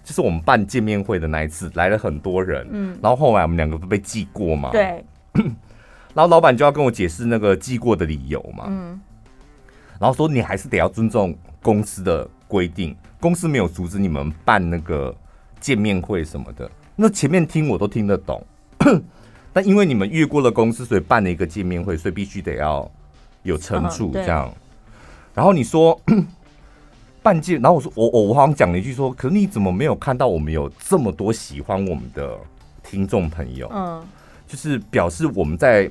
[0.05, 5.03] 就是我们办见面会的那一次，来了很多人，嗯，然后后来我们两个都被记过嘛，对，
[6.13, 9.01] 然后老板就要跟我解释那个记过的理由嘛，嗯，
[9.99, 15.15] 然后说你还是得要尊重公司的规定，公司没有阻止你们办那个
[15.59, 18.45] 见面会什么的，那前面听我都听得懂，
[19.55, 22.91] 但因为你们越过了公司，所以办了一个见面会，所以必须得要
[23.43, 24.53] 有惩处这样。
[25.35, 25.99] 然后你说
[27.23, 32.37] 半届，然后我说我我我好像讲了一句说，可是你怎么没有看到我们有这么多喜欢我们的
[32.83, 33.71] 听众朋友？
[33.73, 34.03] 嗯，
[34.49, 35.91] 就是表示我们在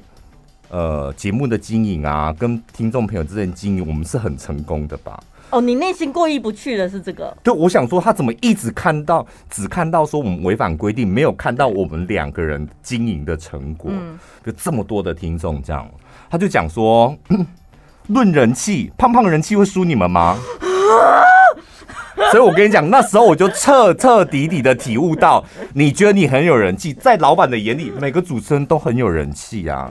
[0.69, 5.23] 呃节目的经营啊，跟听众朋友之间经营，我们是很成功的吧？
[5.51, 7.35] 哦，你内心过意不去的是这个？
[7.43, 13.91] 对，我想说他怎么一直看到只看到说我们违反规定，没有看到我们两个人经营的成果？
[13.93, 15.87] 嗯，就这么多的听众这样，
[16.27, 17.15] 他就讲说。
[18.09, 20.37] 论人气，胖胖人气会输你们吗？
[22.31, 25.43] 所以我跟你讲，那时候我就彻彻底底的体悟到，
[25.73, 29.89] 你觉得你很有人气，在老板的眼里，每个主持人都很有人气啊。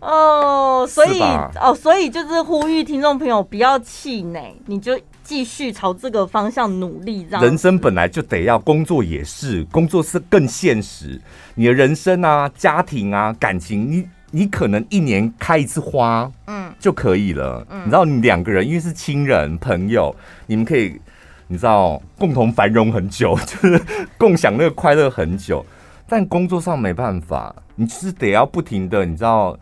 [0.00, 1.20] 哦，所以
[1.60, 7.24] 哦，所以就是呼吁听众朋友不要气馁，你就继续朝这个方向努力。
[7.30, 11.18] 这样，人生本来就得要工作，也是工作是更现实。
[11.54, 17.64] 你的人生啊，家庭啊，感情，你你可能一年开一次花，嗯，就可以了。
[17.70, 20.12] 嗯，你知道，你两个人因为是亲人朋友，
[20.46, 21.00] 你们可以，
[21.46, 23.80] 你知道，共同繁荣很久， 就是
[24.18, 25.64] 共享那个快乐很久。
[26.08, 29.56] 但工作上没办法，你就是得要不停的，你知道。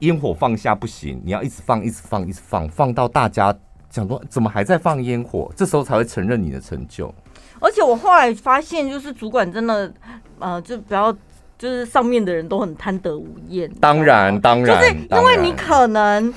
[0.00, 3.52] 烟火放下不行，你要一直放，一直放，一直放，放到大家
[3.90, 7.12] 讲说怎么还在放烟火，这时候才会承认你的成就。
[7.58, 9.92] 而且我后来发现，就是主管真的，
[10.38, 11.12] 呃，就不要，
[11.58, 13.68] 就是上面的人都很贪得无厌。
[13.80, 16.32] 当然，当然，就是因为你可能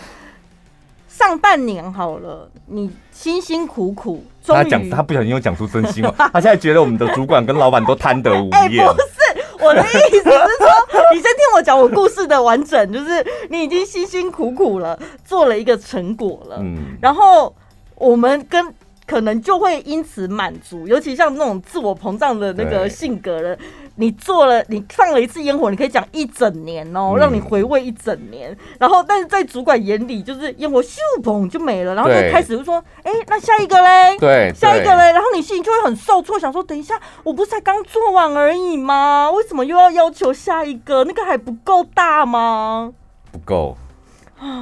[1.08, 8.84] 上半年好了，你辛辛苦苦，他讲他不小心又讲出真心话， 他现在觉得我们的主管跟老板都贪得无厌。
[8.86, 9.64] 欸，不是。
[9.64, 17.56] 我的意思是说，你先听我讲我故事的完整，就是你已经辛辛苦苦了，做了一个成果了，嗯，然后
[17.96, 18.74] 我们跟。
[19.08, 23.58] 可能就会因此满足，尤其像那种自我膨胀的那个性格的，
[23.96, 28.56] 你做了，你放了一次烟火，你可以讲一整年哦、喔，让你回味一整年。
[28.80, 34.18] 然后，但是在主管眼里，就是烟火咻砰就没了，然后就开始就说：“哎，那下一个嘞？
[34.18, 39.30] 对，下一个嘞？”然后你心里就会很受挫，想说：“等一下，我不是才刚做完而已吗？
[39.32, 41.04] 为什么又要要求下一个？
[41.04, 42.94] 那个还不够大吗？”
[43.32, 43.78] 不够。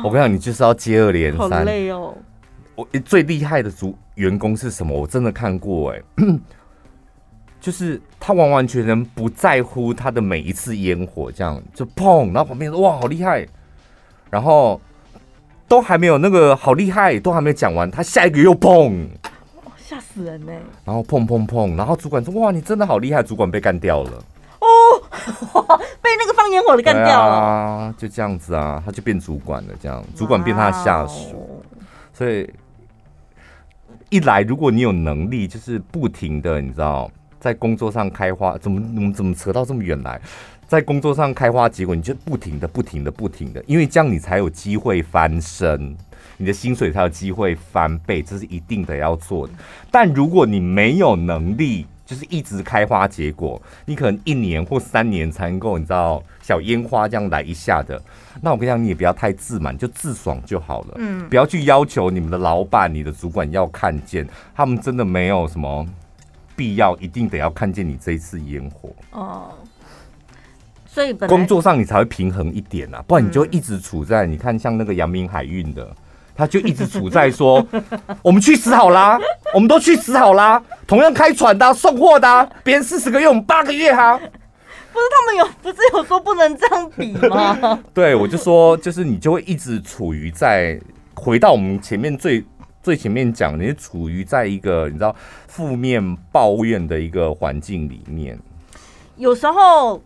[0.03, 2.13] 我跟你讲，你就是要接二连三，好累哦。
[2.75, 4.99] 我最厉害的主员工是什么？
[4.99, 6.01] 我真的看过哎，
[7.60, 13.45] 就是他完完全全不在乎他的每一次烟火，这样就砰，然后旁边说哇好厉害，
[14.30, 14.80] 然后
[15.68, 19.07] 都还没有那个好厉害，都还没有讲完，他下一个又砰，
[19.78, 20.53] 吓死人呢！
[20.86, 24.12] 然后砰砰砰，然后主管说哇你真的好厉害，主管被干掉了
[24.60, 24.68] 哦，
[26.01, 31.64] 被那个放烟火的干掉了啊，就这样子啊，他就变主管了，这样主管变他的下属，
[32.14, 32.49] 所以。
[34.12, 40.20] 一来，如果你有能力，就是不停的，你知道，在工作上开花，怎么怎么怎么扯到这么远来？
[40.68, 45.98] 在工作上开花结果，你就不停的、不停的、不停的，因为这样你才有机会翻身，
[46.38, 49.54] 你的薪水才有机会翻倍，这是一定的要做的。
[49.90, 58.00] 但如果你没有能力，就是一直开花结果，你可能一年或三年才能够，你知道，小烟花这样来一下的。
[58.42, 60.96] 那我跟你讲，你也不要太自满，就自爽就好了。
[60.98, 65.84] 嗯，不要去要求你们的老板、你的主管要看见，他们真的没有什么
[66.60, 68.89] 必要，一定得要看见你这一次烟火。
[69.12, 69.53] 哦，
[70.86, 75.89] 所以工作上你才会平衡一点啊，不然你就一直处在、嗯、你看像那个阳明海运的。
[76.36, 77.66] 他就一直处在说，
[78.24, 79.20] 我们去死好啦，
[79.53, 80.64] 我们都去死好啦。
[80.88, 84.18] 同样开船的、啊、送货的、啊，别人四十个月，我们八个月哈。
[84.18, 87.78] 不是他们有，不是有说不能这样比吗？
[87.93, 90.80] 对，我就说，就是你就会一直处于在
[91.14, 92.41] 回到我们前面最
[92.82, 95.15] 最前面讲，你处于在一个你知道
[95.47, 98.39] 负面抱怨的一个环境里面。
[99.17, 100.01] 有时候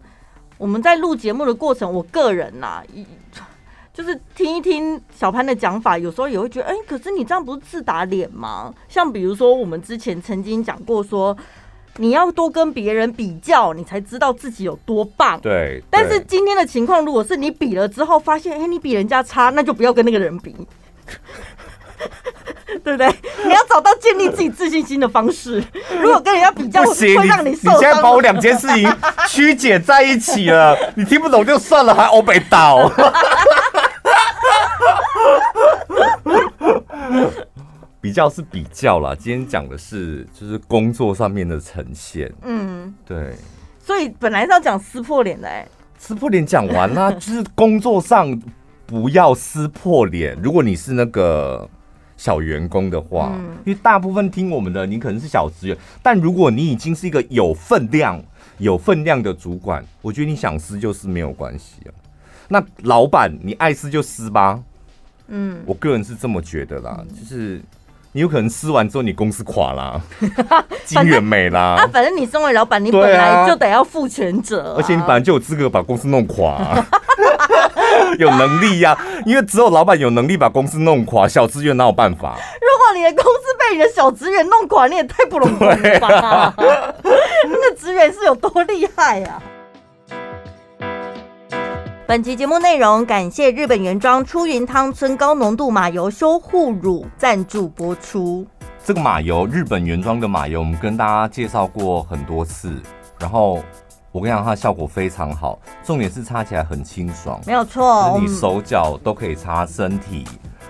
[0.58, 2.84] 我们在录节目的过程，我个人呐、啊。
[3.94, 8.74] 就是听一听小潘的讲法，有时候也会觉得，哎、欸，可是你这样不是自打脸吗？
[8.90, 11.38] 像比如说，我们之前曾经讲过，说
[11.98, 15.40] 你要多跟别人比较，你才知道自己有多棒。
[15.42, 15.80] 对。
[15.92, 20.56] 但是今天的情况，如果是你比了之后发现，哎、欸，你比人家差，那就不要跟那个人比，
[22.84, 23.08] 对不对？
[23.46, 25.64] 你要找到建立自己自信心的方式。
[26.02, 27.76] 如果跟人家比较，会让你受伤。
[27.76, 28.94] 你现在把我两件事情
[29.30, 32.92] 曲解在一起了，你听不懂就算了，还欧北倒。
[38.02, 42.30] 比较是比较啦，今天讲的是就是工作上面的呈现。
[42.44, 43.34] 嗯，对。
[43.86, 45.66] 所以本来是要讲撕破脸的，哎，
[45.98, 48.38] 撕破脸讲完啦，就是工作上
[48.86, 50.38] 不要撕破脸。
[50.42, 51.68] 如果你是那个
[52.24, 58.18] 小员工的话，嗯，因为大部分听我们的，你可能是小职员，但如果你已经是一个有分量、
[58.60, 61.92] 有分量的主管，我觉得你想撕就撕没有关系啊。
[62.48, 64.58] 那老板，你爱撕就撕吧。
[65.28, 67.62] 嗯，我个人是这么觉得啦，就是
[68.14, 70.00] 你有可能撕完之后，你公司垮啦，
[70.88, 71.76] 金元没啦。
[71.78, 76.86] 啊，反正你身为老板，你本来就得要负全责，而且你本来就有资格把公司弄垮，
[78.20, 78.98] 有能力呀。
[79.26, 82.38] 因为只有老板有能力把公司弄垮，小职员哪有办法？
[82.62, 86.54] 如果你的公司被你的小职员弄垮，你也太不容易了吧？
[86.58, 89.42] 那个职员是有多厉害呀？
[92.06, 98.46] 本期节目内容感谢日本原装出云汤村高浓度马油修护乳赞助播出。
[98.86, 102.74] 这个马油日本原装的马油，我们跟大家介绍过很多次。
[103.18, 103.64] 然后
[104.14, 110.24] 我跟你讲，它效果非常好，重点是擦起来很清爽，没有错，你手脚都可以擦身体，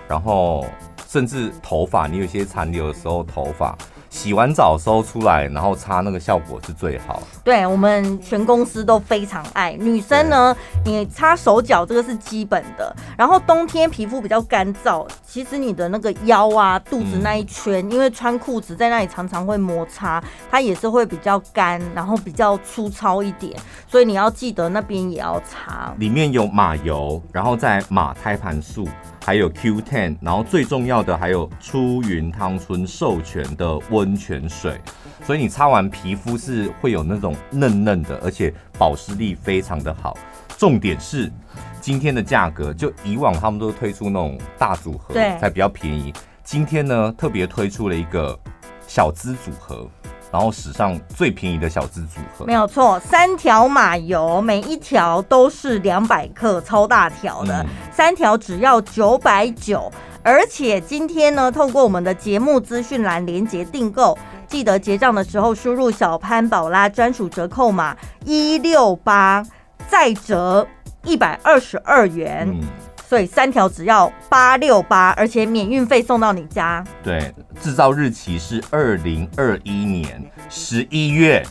[0.08, 0.64] 然后
[1.06, 3.76] 甚至头发，你有些残留的时候头发。
[4.14, 7.20] 洗完澡收出来，然后擦那个效果是最好。
[7.42, 9.72] 对，我们全公司都非常爱。
[9.72, 12.94] 女生呢，你擦手脚这个是基本的。
[13.18, 23.52] 然后冬天皮肤比较干燥，其实你的那个腰啊、肚子那一圈，嗯、因为穿裤子在那里常常会摩擦，它也是会比较干，然后比较粗糙一点。
[23.88, 25.92] 所以你要记得那边也要擦。
[25.98, 28.88] 里面有马油，然后再马胎盘素。
[29.24, 34.78] 还有 Q10，然后最重要的还有出云汤村授权的温泉水，
[35.22, 40.14] 所以你擦完皮肤是会有那种嫩嫩的，而且保湿力非常的好。
[40.58, 41.32] 重点是
[41.80, 46.12] 今天的价格，就以往他们都推出那种大组合，对，才比较便宜。
[46.42, 48.38] 今天呢，特别推出了一个
[48.86, 49.88] 小资组合。
[50.34, 59.88] 然后史上最便宜的小资组合，没有错，三条马油，每一条都是两百克，超大条的，嗯、三条只要九百九。
[60.24, 64.18] 而且今天呢，透过我们的节目资讯栏连接订购，
[64.48, 69.40] 记得结账的时候输入小潘宝拉专属折扣码一六八，
[69.88, 70.66] 再折
[71.04, 72.48] 一百二十二元。
[72.50, 72.60] 嗯
[73.08, 76.84] 所以三条只要八六八，而且免运费送到你家。
[77.02, 81.44] 对，制造日期是二零二一年十一月。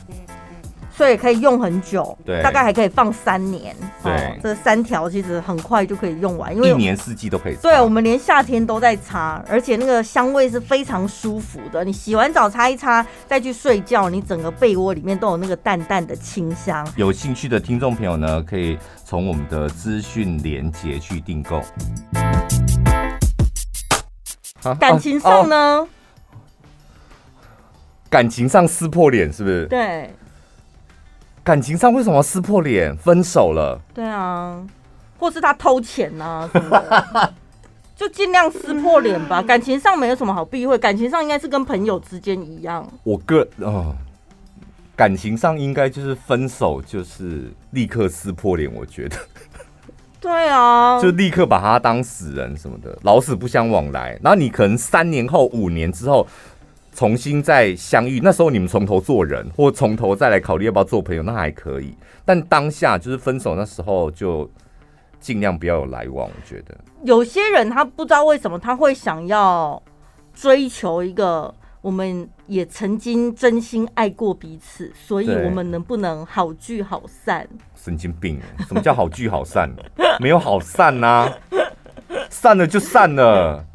[0.96, 3.76] 所以可以用很久，对，大概还可以放三年。
[4.04, 7.62] 对，哦、这三条其实很快就可以用完，因为一年四季都可以擦。
[7.64, 11.84] 对，我们连夏天都在擦，而且那个香味是非常舒服的。
[11.84, 16.88] 你洗完澡擦一擦，再去睡觉，你整个被窝里面都有那个淡淡的清香。
[16.96, 21.60] 有兴趣的听众朋友呢，可以从我们的资讯连接去订购。
[24.80, 25.56] 感情上呢？
[25.56, 25.88] 哦哦、
[28.10, 29.66] 感情上撕破脸是不是？
[29.66, 30.10] 对。
[31.44, 32.96] 感情上为什么撕破脸？
[32.96, 33.78] 分手了？
[33.94, 34.66] 对啊，
[35.20, 37.34] 或是他偷钱啊什么的，
[37.98, 39.42] 就尽量撕破脸吧。
[39.42, 42.88] 感情上没有什么好避讳，感情上应该是跟朋友之间一样。
[43.04, 43.96] 我个啊、呃，
[44.96, 48.74] 感情上应该就是分手，就是立刻撕破脸。
[48.74, 49.18] 我觉得，
[50.22, 54.18] 对啊，就立刻把他当死人什么的，老死不相往来。
[54.24, 56.26] 然后你可能三年后、五年之后。
[56.96, 61.96] 重新再相遇，那时候你们从头做人，或从头再来考虑要不要做朋友，那还可以。
[62.24, 64.50] 但当下就是分手那时候，就
[65.20, 66.28] 尽量不要有来往。
[66.28, 69.82] 我觉得有些人他不知道为什么他会想要
[70.34, 77.48] 追求一个，我们也曾经真心爱过彼此，所以我们能不能好聚好散？
[77.76, 78.40] 神经病！
[78.68, 79.70] 什么叫好聚好散？
[80.20, 81.34] 没有好散呐、啊，
[82.30, 83.66] 散了就散了。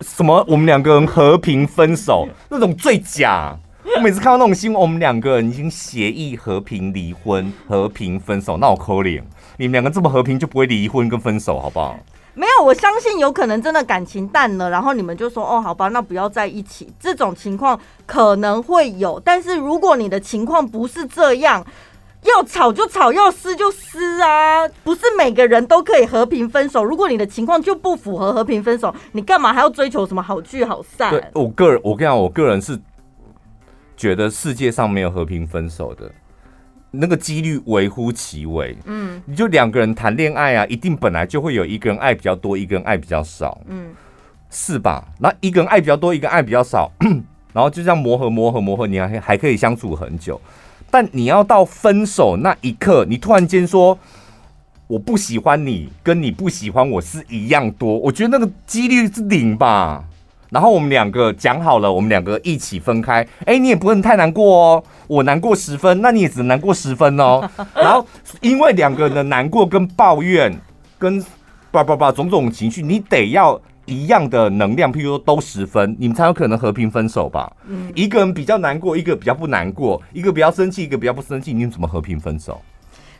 [0.00, 0.44] 什么？
[0.46, 3.56] 我们两个人和平分手，那种最假。
[3.96, 9.24] 我每次看到那种新闻，我们两个人已经协议和平离婚、和平分手，那我扣脸。
[9.56, 11.98] 你们两个这么和平，就不会离婚跟分手，好不好？
[12.34, 16.92] 没有，我相信有可能真的感情淡了，然后你们就说哦，好吧，那不要在一起。
[17.00, 21.64] 这种情况可能会有，但是如果你的情况不是这样。
[22.34, 24.66] 要吵就吵，要撕就撕啊！
[24.82, 26.84] 不是每个人都可以和平分手。
[26.84, 31.10] 如果你的情况就不符合和平分手，你干嘛还要追求什么好聚好散？
[31.10, 32.78] 对，我个人，我跟你讲，我个人是
[33.96, 36.10] 觉得世界上没有和平分手的，
[36.90, 38.76] 那个几率微乎其微。
[38.84, 43.58] 嗯，你就两个人谈恋爱啊，一定本来就会有一个人爱比较多，一个人爱比较少。
[43.66, 43.94] 嗯，
[44.50, 45.04] 是吧？
[45.18, 46.90] 那一个人爱比较多，一个人爱比较少，
[47.52, 50.40] 然后就这样磨合、磨合、磨合，你还还可以相处很久。
[50.96, 53.98] 但你要到分手那一刻，你突然间说
[54.86, 60.02] 我不喜欢你，跟你不喜欢我是一样多，我觉得那个几率是零吧。
[60.48, 63.28] 然后我们两个讲好了，我们两个一起分开。
[63.44, 67.46] 哎，你也不能太难过哦，我难过十分，那你也只能难过十分哦。
[67.76, 68.06] 然后
[68.40, 70.58] 因为两个人的难过跟抱怨
[70.98, 71.22] 跟
[71.70, 73.60] 叭叭叭种种情绪，你得要。
[73.86, 77.50] 一样的能量，譬如说都十分，你们才有可能和平分手吧？
[77.68, 82.60] 嗯，一个人比较难过，一个比较不难过，一个比较生气，一个比较不生气，你们怎么和平分手？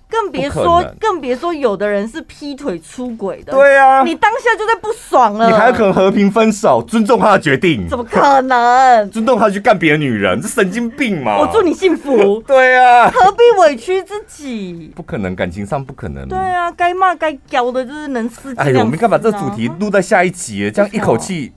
[0.09, 3.53] 更别说，更别说，有的人是劈腿出轨的。
[3.53, 7.89] 对啊，你当下就在不爽了，你还有可能和平分手，尊重他的决定？
[7.89, 9.11] 怎么可能？
[9.11, 10.41] 尊重他去干别的女人？
[10.41, 11.39] 这神经病嘛！
[11.39, 12.41] 我祝你幸福。
[12.47, 14.93] 对啊，何必委屈自己？
[14.95, 16.29] 不可能，感情上不可能。
[16.29, 18.55] 对啊，该骂该教的，就是能撕。
[18.57, 21.53] 哎呦，我们应该把这个主题录在下一集，这样一口气，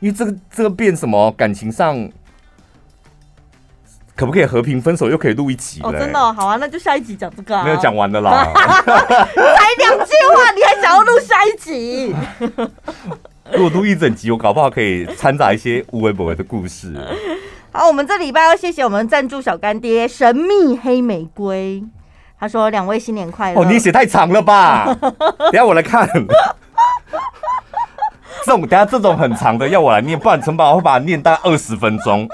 [0.00, 1.30] 因为这个这个变什么？
[1.32, 2.08] 感情上。
[4.18, 5.80] 可不可以和平分手，又可以录一集？
[5.84, 7.62] 哦，真的、哦、好啊，那就下一集讲这个、啊。
[7.62, 12.12] 没有讲完的啦， 才两句话，你还想要录下一集？
[13.54, 16.92] 如果录一整集，我搞不好可以掺杂一些无微不微的故事。
[17.70, 21.80] 好，我们这礼拜要谢谢我们赞助小干爹神秘黑玫瑰。
[22.40, 24.92] 他说：“两位新年快乐。”哦，你写太长了吧？
[25.00, 26.08] 等下我来看。
[28.44, 32.28] 这种等下这种很长的要我来念，不然承宝会把它念大概二十分钟。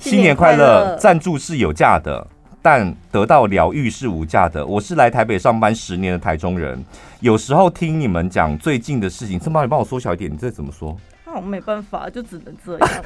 [0.00, 0.96] 新年快乐！
[0.96, 2.26] 赞助是有价的，
[2.62, 4.64] 但得到疗愈是无价的。
[4.64, 6.82] 我是来台北上班十年的台中人，
[7.20, 10.96] 有时候听你们讲最近的事情，承宝你帮我缩小一点，你这怎么说？
[11.26, 12.88] 那我没办法，就只能这样。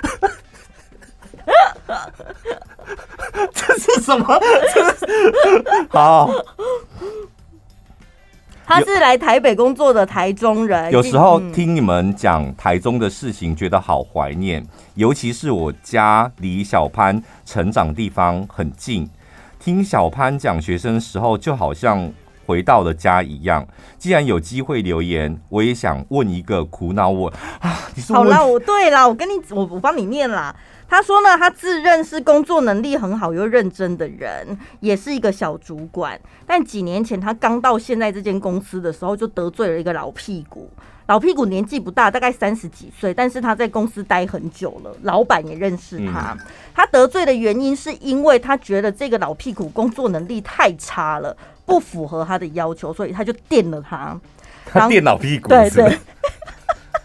[3.53, 4.39] 这是什么？
[4.75, 5.07] 这是
[5.91, 6.31] 好。
[8.73, 10.91] 他是来台北工作的台中人。
[10.91, 14.67] 有时候听你们讲台中的事情，觉得好怀念。
[14.95, 19.07] 尤其是我家离小潘成长地方很近，
[19.61, 22.11] 听小潘讲学生的时候，就好像
[22.47, 23.67] 回到了家一样。
[23.99, 27.29] 既然有机会留言，我也想问一个苦恼我
[27.61, 30.55] 啊，你说好了，我对了，我跟你我我帮你念啦。
[30.93, 34.47] 他说呢，他自认是工作能力很好又认真的人，
[34.81, 36.21] 也是一个小主管。
[36.47, 40.71] 但几年前他刚到现在这间公司的时候，就得罪了一个老屁股。
[41.07, 46.37] 老屁股年纪不大，大概三十几岁，但是他在公司待很久了，老板也认识他。
[46.75, 51.35] 他得罪的原因是因为他觉得这个老屁股工作能力太差了，
[51.65, 54.21] 不符合他的要求，所以他就电了他。
[54.67, 55.99] 他电老屁股，对对，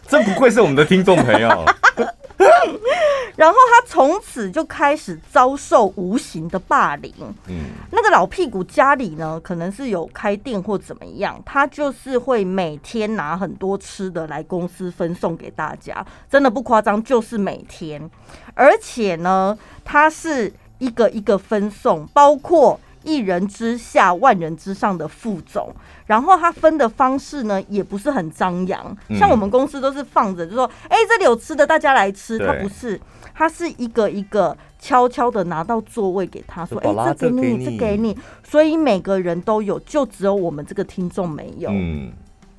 [0.10, 1.66] 真不愧是我们的听众朋友。
[3.36, 7.14] 然后他从此就开始遭受无形的霸凌。
[7.48, 18.10] 嗯，那个老屁股家里呢，可能是有开店或怎么样，他就是会每天拿很多吃的来公司分送给大家，真的不夸张，就是每天。
[18.54, 22.80] 而且呢，他是一个一个分送，包括。
[23.04, 25.74] 一人之下，万人之上的副总，
[26.06, 32.38] 然后他分的方式呢，也不是很张扬，像我们公司都是放着，就说，哎，这里有吃的，大家来吃。
[32.40, 33.00] 他不是，
[33.34, 41.70] 他是一个一个悄悄的拿到座位给他说，哎，这给你，这给你，所以每个人都有，就只有我们这个听众没有。
[41.72, 42.12] 嗯，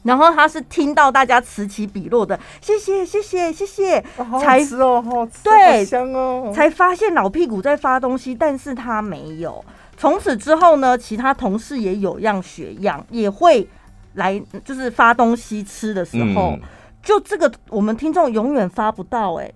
[0.09, 4.02] 然后他是听到大家此起彼落的，谢谢，谢谢，谢谢，
[4.40, 9.62] 才吃哦，好吃，对，香哦，才发现老屁股在发东西，但是他没有。
[9.98, 13.68] 从此之后呢，其他同事也有样学样，也会
[14.14, 16.61] 来，就是发东西吃的时候，嗯、
[17.02, 19.54] 就这个我们听众永远发不到哎、欸，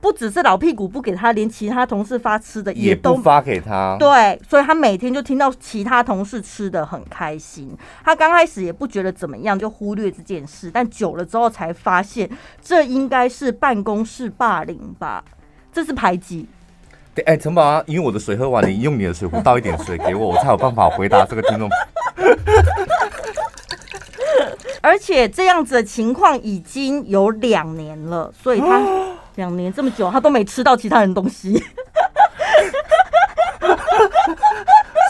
[0.00, 3.96] 不只是老屁股不给他，连其他同事发吃的也都发给他。
[3.98, 7.76] 对，所以他每天就听到其他同事吃的很开心。
[8.02, 12.30] 他刚开始也不觉得怎么样，就忽略这件事，但久了之后才发现，
[12.62, 15.22] 这应该是办公室霸凌吧？
[15.72, 16.48] 这是排挤。
[17.14, 21.68] 对 哎，陈宝啊，因为我的水喝完了，你用你的水壶倒一点水给我，我才有办法回答这个听众。
[24.82, 28.80] 而且这样子的情况已经有两年了，所以他
[29.40, 31.64] 两年这么久，他都没吃到其他人东西。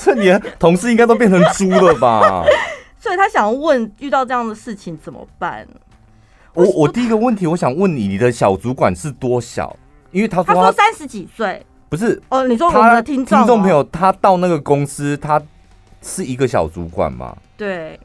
[0.03, 2.45] 这你的同事应该都变成猪了吧？
[3.01, 5.67] 所以他想问，遇到这样的事情怎么办？
[6.55, 9.77] 我我第一个问题，我想问你，你的小主管是多小？
[10.13, 11.67] 因为他说他，他说三十几岁。
[11.89, 15.43] 不是哦，你说我们的听众、听众朋友，他到那个公司，他
[16.03, 17.37] 是一个小主管吗？
[17.57, 17.99] 对，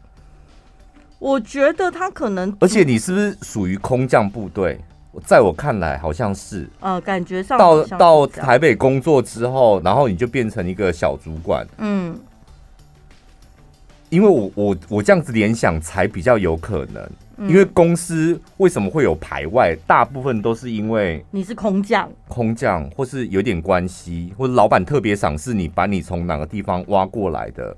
[1.19, 2.55] 我觉得他可能。
[2.59, 4.79] 而且你是不是属于空降部队？
[5.23, 6.67] 在我看来，好像是。
[6.79, 11.65] 呃，感觉上到到台北工作之后，然后你就变成一个小主管。
[11.77, 12.19] 嗯，
[14.09, 17.09] 因为我我我这样子联想，才比较有可能。
[17.49, 19.75] 因为公司为什么会有排外？
[19.85, 27.75] 大部分都是因为你是空降，空降或是有点关系，或者老板特别赏识你，把你从哪个地方挖过来的，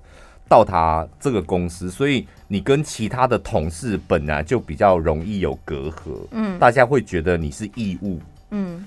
[0.50, 6.28] 到他这个公司，所以你跟其他的同事本来就比较容易有隔阂。
[6.32, 8.20] 嗯，大家会觉得你是异物。
[8.52, 8.86] 嗯，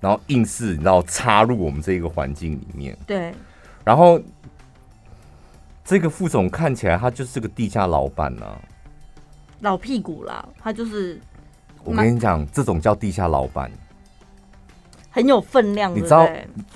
[0.00, 2.96] 然后硬是你知道插入我们这个环境里面。
[3.06, 3.34] 对，
[3.84, 4.20] 然后
[5.84, 8.60] 这个副总看起来他就是个地下老板呢、啊。
[9.60, 11.20] 老屁股啦，他就是。
[11.84, 13.68] 我跟你讲，这种叫地下老板，
[15.10, 15.92] 很有分量。
[15.92, 16.28] 你知道，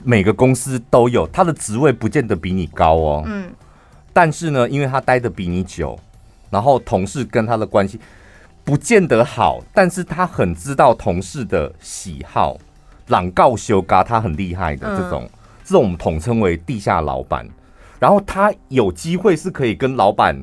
[0.03, 3.23] 每个公司都有他的职位，不见得比你高哦。
[3.25, 3.49] 嗯。
[4.17, 5.99] 但是呢，因为他待的比你久，
[6.49, 8.01] 然后同事跟他的关系
[8.65, 12.57] 不见得好，但是他很知道同事的喜好，
[13.09, 15.31] 朗告修嘎，他很厉害的这种，嗯、
[15.65, 17.47] 这种我们统称为地下老板。
[17.99, 20.43] 然后他有机会是可以跟老板。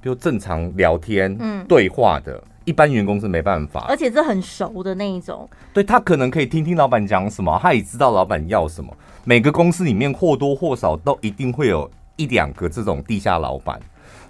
[0.00, 5.46] 就正常聊天、嗯、对话的，一般员工是没办法，而且是很熟的那一种。
[5.72, 8.96] 对，他可能可以听听老板讲什么，他也知道老板要什么。
[9.24, 13.80] 每个公司里面或多或少都一定会有一两个这种地下老板。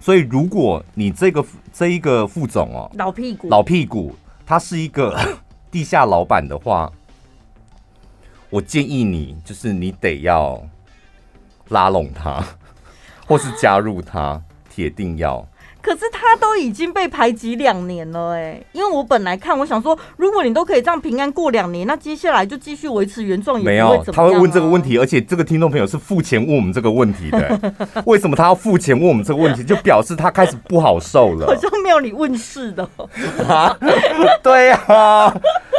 [0.00, 4.14] 所以，如果你这个这一个副总哦，老屁股，老屁股，
[4.46, 5.18] 他是一个
[5.72, 6.92] 地下老板的话，
[8.48, 10.62] 我建议你就是你得要
[11.70, 12.42] 拉拢他，
[13.26, 15.44] 或是加入他，铁定要。
[15.88, 23.64] 可是他都已经被排挤两年了哎，因为我本来看，我想说，如果你都可以这样平安过两年，那接下来就继续维持原状也。
[23.64, 27.72] 没有，他会问这个问题，而且这个听众朋友是付钱问我们这个问题的。
[28.04, 29.64] 为什么他要付钱问我们这个问题？
[29.64, 31.46] 就表示他开始不好受了。
[31.46, 32.86] 好像没有你问事的。
[33.48, 33.74] 啊，
[34.44, 35.34] 对呀、啊，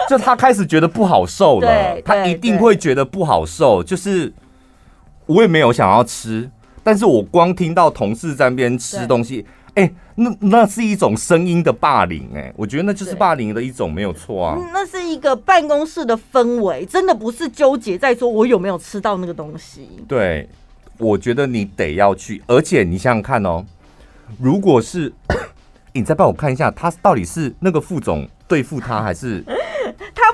[0.10, 3.84] 就他开始觉得不好受了，他一定会觉得不好受。
[3.84, 4.34] 就是
[5.28, 6.50] 我也没有想要吃，
[6.84, 9.46] 但是我光听到同事在那边吃东西。
[9.76, 14.58] 哎、欸，那那是一种声音的霸凌，哎，我觉得那就是霸凌的一种，没有错啊。
[14.74, 19.90] 那是一个办公室的氛围，真的不是纠结在说我有没有吃到那个东西。
[20.08, 20.48] 对，
[20.98, 23.66] 我觉得你得要去，而且你想想看哦，
[24.40, 25.14] 如果是
[25.94, 29.44] 你再帮我看一下，他到底是那个副总对付他，还是？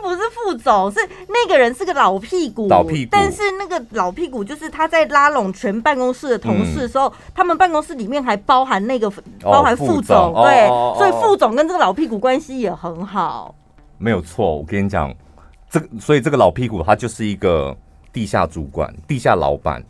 [0.06, 3.10] 他不是副总，是那个人是个老屁股，老屁股。
[3.12, 13.56] 但是那个老屁股就是他在拉拢全办公室的同事的时候，嗯、他们办公室里面还包含那个包含副总，哦、对、哦，所以副总跟这个老屁股关系也很好。
[13.98, 15.12] 没有错，我跟你讲，
[15.70, 17.76] 这个所以这个老屁股他就是一个
[18.14, 19.84] 地下主管、地下老板。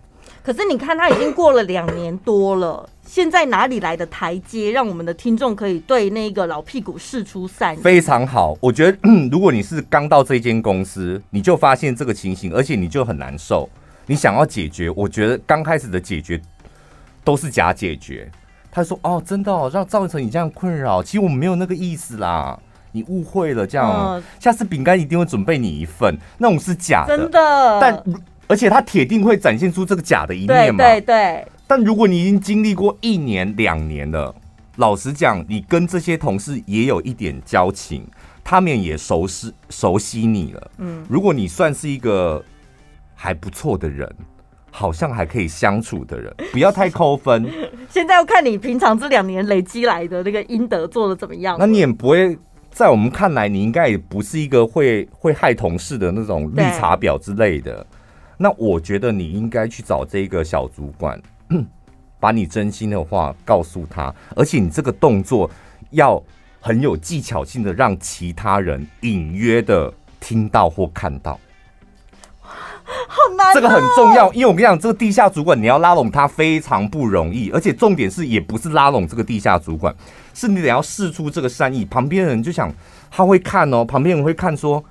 [0.45, 2.87] 可是你看，他已经过了两年多了。
[3.03, 7.81] 现在哪里来的台阶，让我们的听众可以对那个老屁股释出善意？
[7.81, 13.67] 非常好，我觉得，嗯， 如果你是刚到这间公司，你就发现这个情形，而且你就很难受，
[14.05, 16.39] 你想要解决，我觉得刚开始的解决
[17.23, 18.29] 都是假解决。
[18.71, 22.59] 他说：“哦，真的哦，让造成你这样困扰，其实我们没有那个意思啦，
[22.91, 27.79] 你误会了，这样，嗯、下次饼干一定会准备你一份，那种是假的，真的。
[27.79, 28.03] 但
[28.47, 34.33] 而且他铁定会展现出这个假的一面嘛，对对对。”但如果你已经经历过一年两年了，
[34.75, 38.05] 老实讲，你跟这些同事也有一点交情，
[38.43, 40.71] 他们也熟悉熟悉你了。
[40.77, 42.43] 嗯，如果你算是一个
[43.15, 44.07] 还不错的人，
[44.69, 47.49] 好像还可以相处的人，不要太扣分。
[47.89, 51.55] 现在要看你平常这两年累积来的那个阴德做的怎么样。
[51.57, 52.37] 那你也不会
[52.69, 57.87] 在我们看来，你应该也不是一个会会害同事的那种绿茶婊之类的。
[58.37, 61.21] 那我觉得你应该去找这个小主管。
[62.17, 65.47] 把你真心的话告诉他，而且你这个动作
[65.91, 66.19] 要
[66.59, 71.39] 很有技巧性的让其他人隐约的听到或看到。
[72.41, 79.93] 好难，这个很重要，因为我跟你讲，这个地下主管你要拉拢他非常不容易，而且重点是也不是拉拢这个地下主管，
[80.33, 81.85] 是你得要试出这个善意。
[81.85, 82.73] 旁边人就想
[83.11, 84.83] 他会看哦，旁边人会看说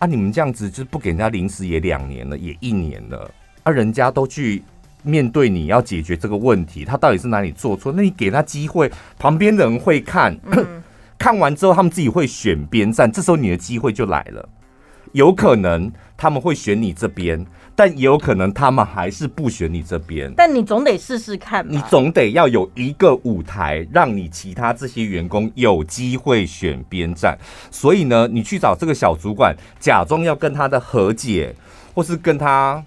[0.00, 3.30] 啊，你们这样子就是不给人家零食也两年了，也一年了，
[3.62, 4.62] 啊，人家都去。
[5.02, 7.90] 面对你要解决这个问题，他到底是哪里做错？
[7.90, 10.82] 那你给他机会，旁边的人会看，嗯、
[11.16, 14.46] 看完之后他们自己会选边站，这时候你的机会就来了。
[15.12, 20.32] 有可能他们会选你这边，但也有可能他们还是不选你这边。
[20.36, 27.38] 但你总得试试看，你总得要有一个舞台，让你其他这些员工有机会选边站。
[27.70, 31.54] 所以呢，你去找这个小主管，假装要跟他的和解，
[31.94, 32.84] 或是跟他。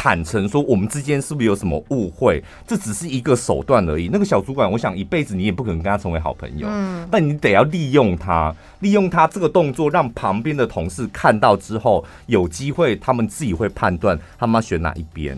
[0.00, 2.40] 坦诚说，我们之间是不是有什么误会？
[2.64, 4.08] 这只是一个手段而已。
[4.12, 6.68] 那个小主管，我想一辈子你也不可能跟他成为好朋友。
[6.70, 15.36] 嗯，但你得要利用他，利用他这个动作，让旁边的同事看到之后，有机会他们自己会判断他们要选哪一边。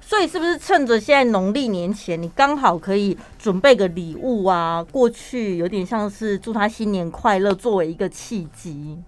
[0.00, 4.84] 所以，是不是趁着现在农历年前，你刚好可以准备个礼物啊？
[4.90, 8.98] 过去有点像是祝他新年快乐，作为一个契机。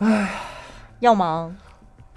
[0.00, 0.30] 唉，
[0.98, 1.56] 要吗？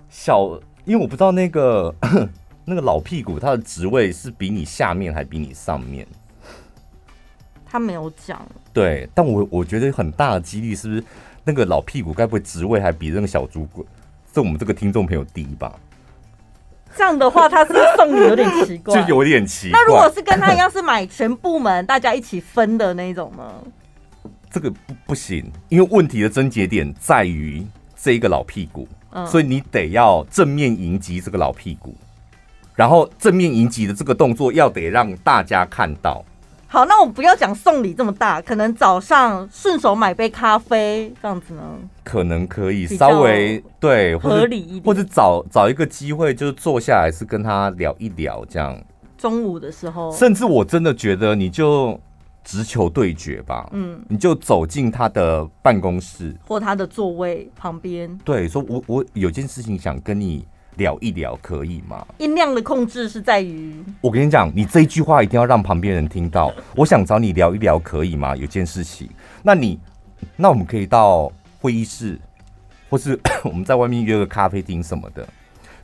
[0.10, 0.60] 小。
[0.86, 1.94] 因为我不知道那个
[2.66, 6.06] 那个老屁股他的职位是比你下面还比你上面，
[7.66, 8.46] 他没有讲。
[8.74, 11.04] 对，但我我觉得很大的几率是不是
[11.44, 13.86] 那个老屁股该不会职位还比那个小主管，
[14.34, 15.74] 是我们这个听众朋友低吧？
[16.96, 19.80] 这样的话，他是送礼有点奇怪， 就有点奇怪。
[19.80, 23.44] 那如果是跟他一样是买全部门大家一起分的那种呢？
[24.52, 27.66] 这个不不行，因为问题的症结点在于
[27.96, 28.88] 这一个老屁股。
[29.28, 31.96] 所以你得要正面迎击这个老屁股，
[32.76, 36.24] 然后正面迎击的这个动作要得让大家看到。
[36.68, 41.62] 好，那我不要讲送礼这么大，可能早上顺手买杯咖啡这样子呢？
[42.04, 48.76] 可能可以稍微对合理一点，或者找找一个机会，就是坐下来是跟他聊一聊这样。
[49.18, 52.00] 中午的时候，甚至我真的觉得你就。
[52.44, 62.06] 直球对决吧，嗯，你就走进他的办公室或他的座位旁边，对，说我我有件事情想跟你聊一聊，可以吗？
[62.18, 66.52] 音量的控制是在于，我跟你讲，你这一句话一定要让旁边人听到。
[66.76, 68.36] 我想找你聊一聊，可以吗？
[68.36, 69.10] 有件事情，
[69.42, 69.80] 那你
[70.36, 71.32] 那我们可以到
[71.62, 72.20] 会议室，
[72.90, 75.28] 或是 我们在外面约个咖啡厅什么的。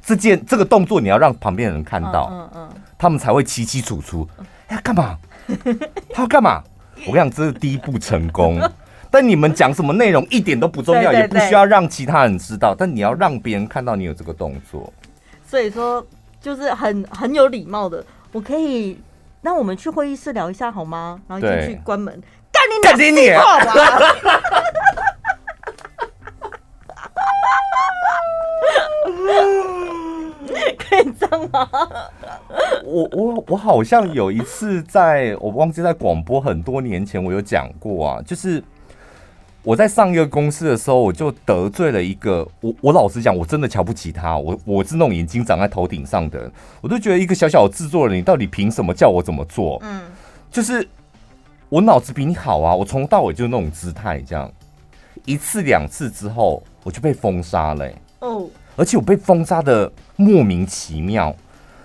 [0.02, 4.28] 这件这个动作你要让旁边的人看到，嗯嗯，他们才会清清楚楚。
[4.68, 5.18] 哎，干嘛？
[6.14, 6.64] 他要干嘛？
[7.08, 8.60] 我跟你讲，这是第一步成功。
[9.12, 12.76] 但你们讲什么内容一点都不重要，也不需要让其他人知道。
[12.78, 14.94] 但你要让别人看到你有这个动作。
[15.48, 16.06] 所以说，
[16.40, 18.06] 就是很很有礼貌的。
[18.32, 19.00] 我可以，
[19.42, 21.20] 那我们去会议室聊一下好吗？
[21.28, 22.22] 然后进去关门，
[22.52, 22.62] 干
[23.00, 23.58] 你你好
[30.90, 30.98] 吧。
[31.04, 31.70] 可以这样吗？
[32.84, 38.64] 我我我好像有一次在我忘记在广播很多年前我有讲过啊，就是
[39.62, 49.80] 我在上一个公司的时候，我就得罪了一个我我老实讲，我真的瞧不起他，我我是那种眼睛长在头顶上的人，我都觉得一个小小的制作人，你到底凭什么叫我怎么做？
[49.84, 50.02] 嗯，
[50.50, 50.88] 就是
[51.68, 54.52] 我脑子比你好啊，我从头到尾就是那种姿态，这样
[55.26, 57.96] 一次两次之后，我就被封杀了、欸。
[58.22, 58.48] 哦。
[58.80, 61.36] 而且我被封杀的莫名其妙，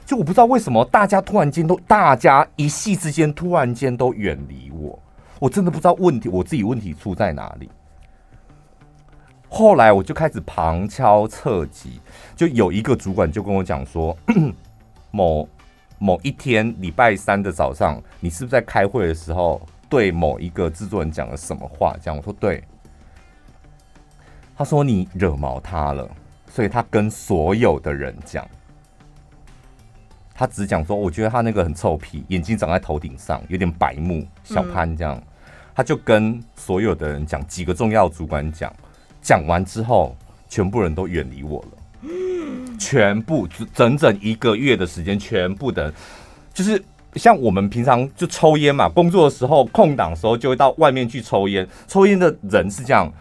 [0.07, 4.97] 就我不知道为什么大家突然间都，大家一夕之间突然间都远离我，
[5.41, 7.69] 我真的不知道问题，我自己问题出在哪里。
[9.49, 12.01] 后来我就开始旁敲侧击，
[12.37, 14.17] 就有一个主管就跟我讲说，
[15.11, 15.49] 某
[15.99, 21.97] 某一天礼拜三的早上，你是不是在开会的时候对某一个制作人讲了什么话？
[22.01, 22.63] 这样我说对，
[24.57, 26.09] 他说你惹毛他了。
[26.55, 28.49] 所以他跟所有的人讲，
[30.33, 35.21] 他只讲说，我觉得他那个很臭屁，眼睛长在头顶上，有点白目，小潘这样，
[35.75, 38.73] 他就跟所有的人讲，几个重要主管讲，
[39.21, 40.17] 讲完之后，
[40.49, 42.09] 全部人都远离我了，
[42.79, 45.93] 全部整整一个月的时间，全部的，
[46.53, 46.81] 就是
[47.17, 53.13] 像我们平常就抽烟嘛，工作的时候空档时候就会到外面去抽烟，抽烟的人是这样。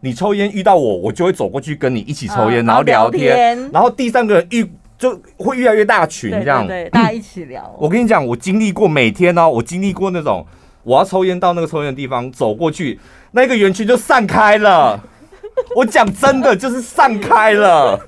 [0.00, 7.74] 你抽烟遇到我，我就会走过去跟你一起抽烟，然后聊天，然后第三个人遇就会越来越大群这样，对，大家一起聊。
[7.78, 10.46] 我跟你讲，我经历过每天哦，我经历过那种
[10.82, 12.98] 我要抽烟到那个抽烟的地方走过去，
[13.32, 15.00] 那个园区就散开了。
[15.74, 17.98] 我讲真的，就是散开了。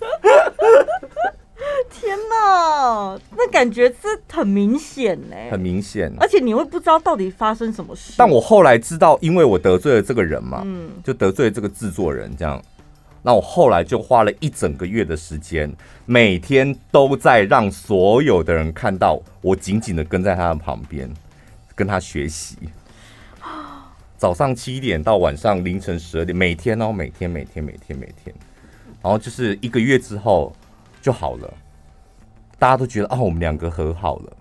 [2.01, 8.14] 天哪，那感觉这很明显呢，很明显，而且你会不知道到底发生什么事。
[8.16, 12.61] 但我后来知道，因为我得罪了这个人嘛，嗯，就得罪了这个制作人，这样，
[13.20, 15.70] 那我后来就花了一整个月的时间，
[16.07, 21.12] 每天都在让所有的人看到我紧紧的跟在他的旁边，
[21.74, 22.57] 跟他学习。
[24.16, 28.34] 早上七点到晚上凌晨十二点，每天哦，每天，每天，每天，每天，
[29.03, 30.51] 然后就是一个月之后
[31.03, 31.55] 就好了。
[32.61, 34.33] 大家都觉得啊，我们两个和好了。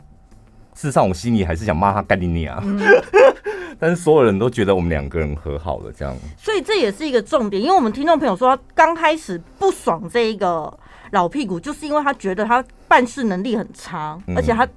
[0.75, 2.61] 事实上，我心里还是想骂他干你娘。
[2.63, 2.79] 嗯、
[3.79, 6.15] 但是所有人都觉得我们两个人和好了，这样。
[6.37, 10.71] 所以这也是一个重点，因为我们听众朋友说，他刚开始不爽这一个
[11.11, 14.67] 老屁股，就是因为他觉得他办事能力很差，嗯、而且他。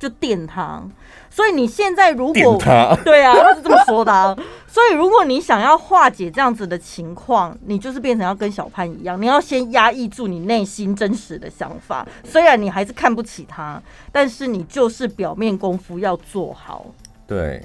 [0.00, 0.82] 就电他，
[1.28, 4.34] 所以你现在如果他 对啊，他是这么说的啊。
[4.66, 12.06] 所以如果你想要化解这样子的情况，你就是变成要跟小潘一样，你要先压抑住你内心真实的想法。
[12.24, 16.86] 虽然你还是看不起他，但是你就是表面功夫要做好。
[17.26, 17.62] 对，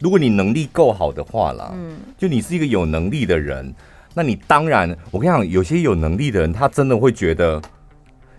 [0.00, 3.74] 如果你能力够好的话啦，嗯，就你是一个有能力的人，
[4.14, 7.60] 那你当然，我跟你讲，有些有能力的人，他真的会觉得，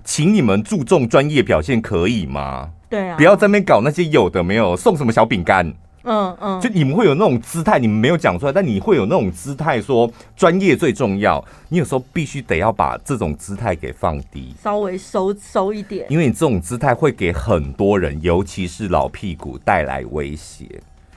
[0.04, 2.72] 请你们注重专业表现，可以吗？
[2.90, 5.74] 对啊，不要在那边搞那些有的没有，送什么小饼干，
[6.04, 11.44] 嗯嗯，就你们会有那种姿态，你们没有讲出来，但你会有那种姿态，说专业最重要。
[11.70, 20.66] 你有时候必须得要把这种姿态给放低，稍微收收一点，因为你这种姿态会给很多人，尤其是老屁股带来威胁。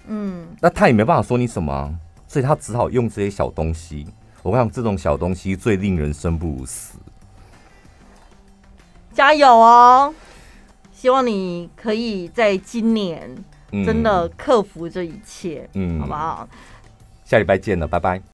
[0.06, 1.94] 嗯，那他也没办法说你什么，
[2.26, 4.06] 所以他只好用这些小东西。
[4.42, 6.98] 我想这种小东西最令人生不如死。
[9.12, 10.14] 加油哦！
[10.98, 13.32] 希望你可以在今年
[13.86, 16.48] 真的克服这一切，嗯，好不好？
[17.24, 18.20] 下礼拜见了，拜拜。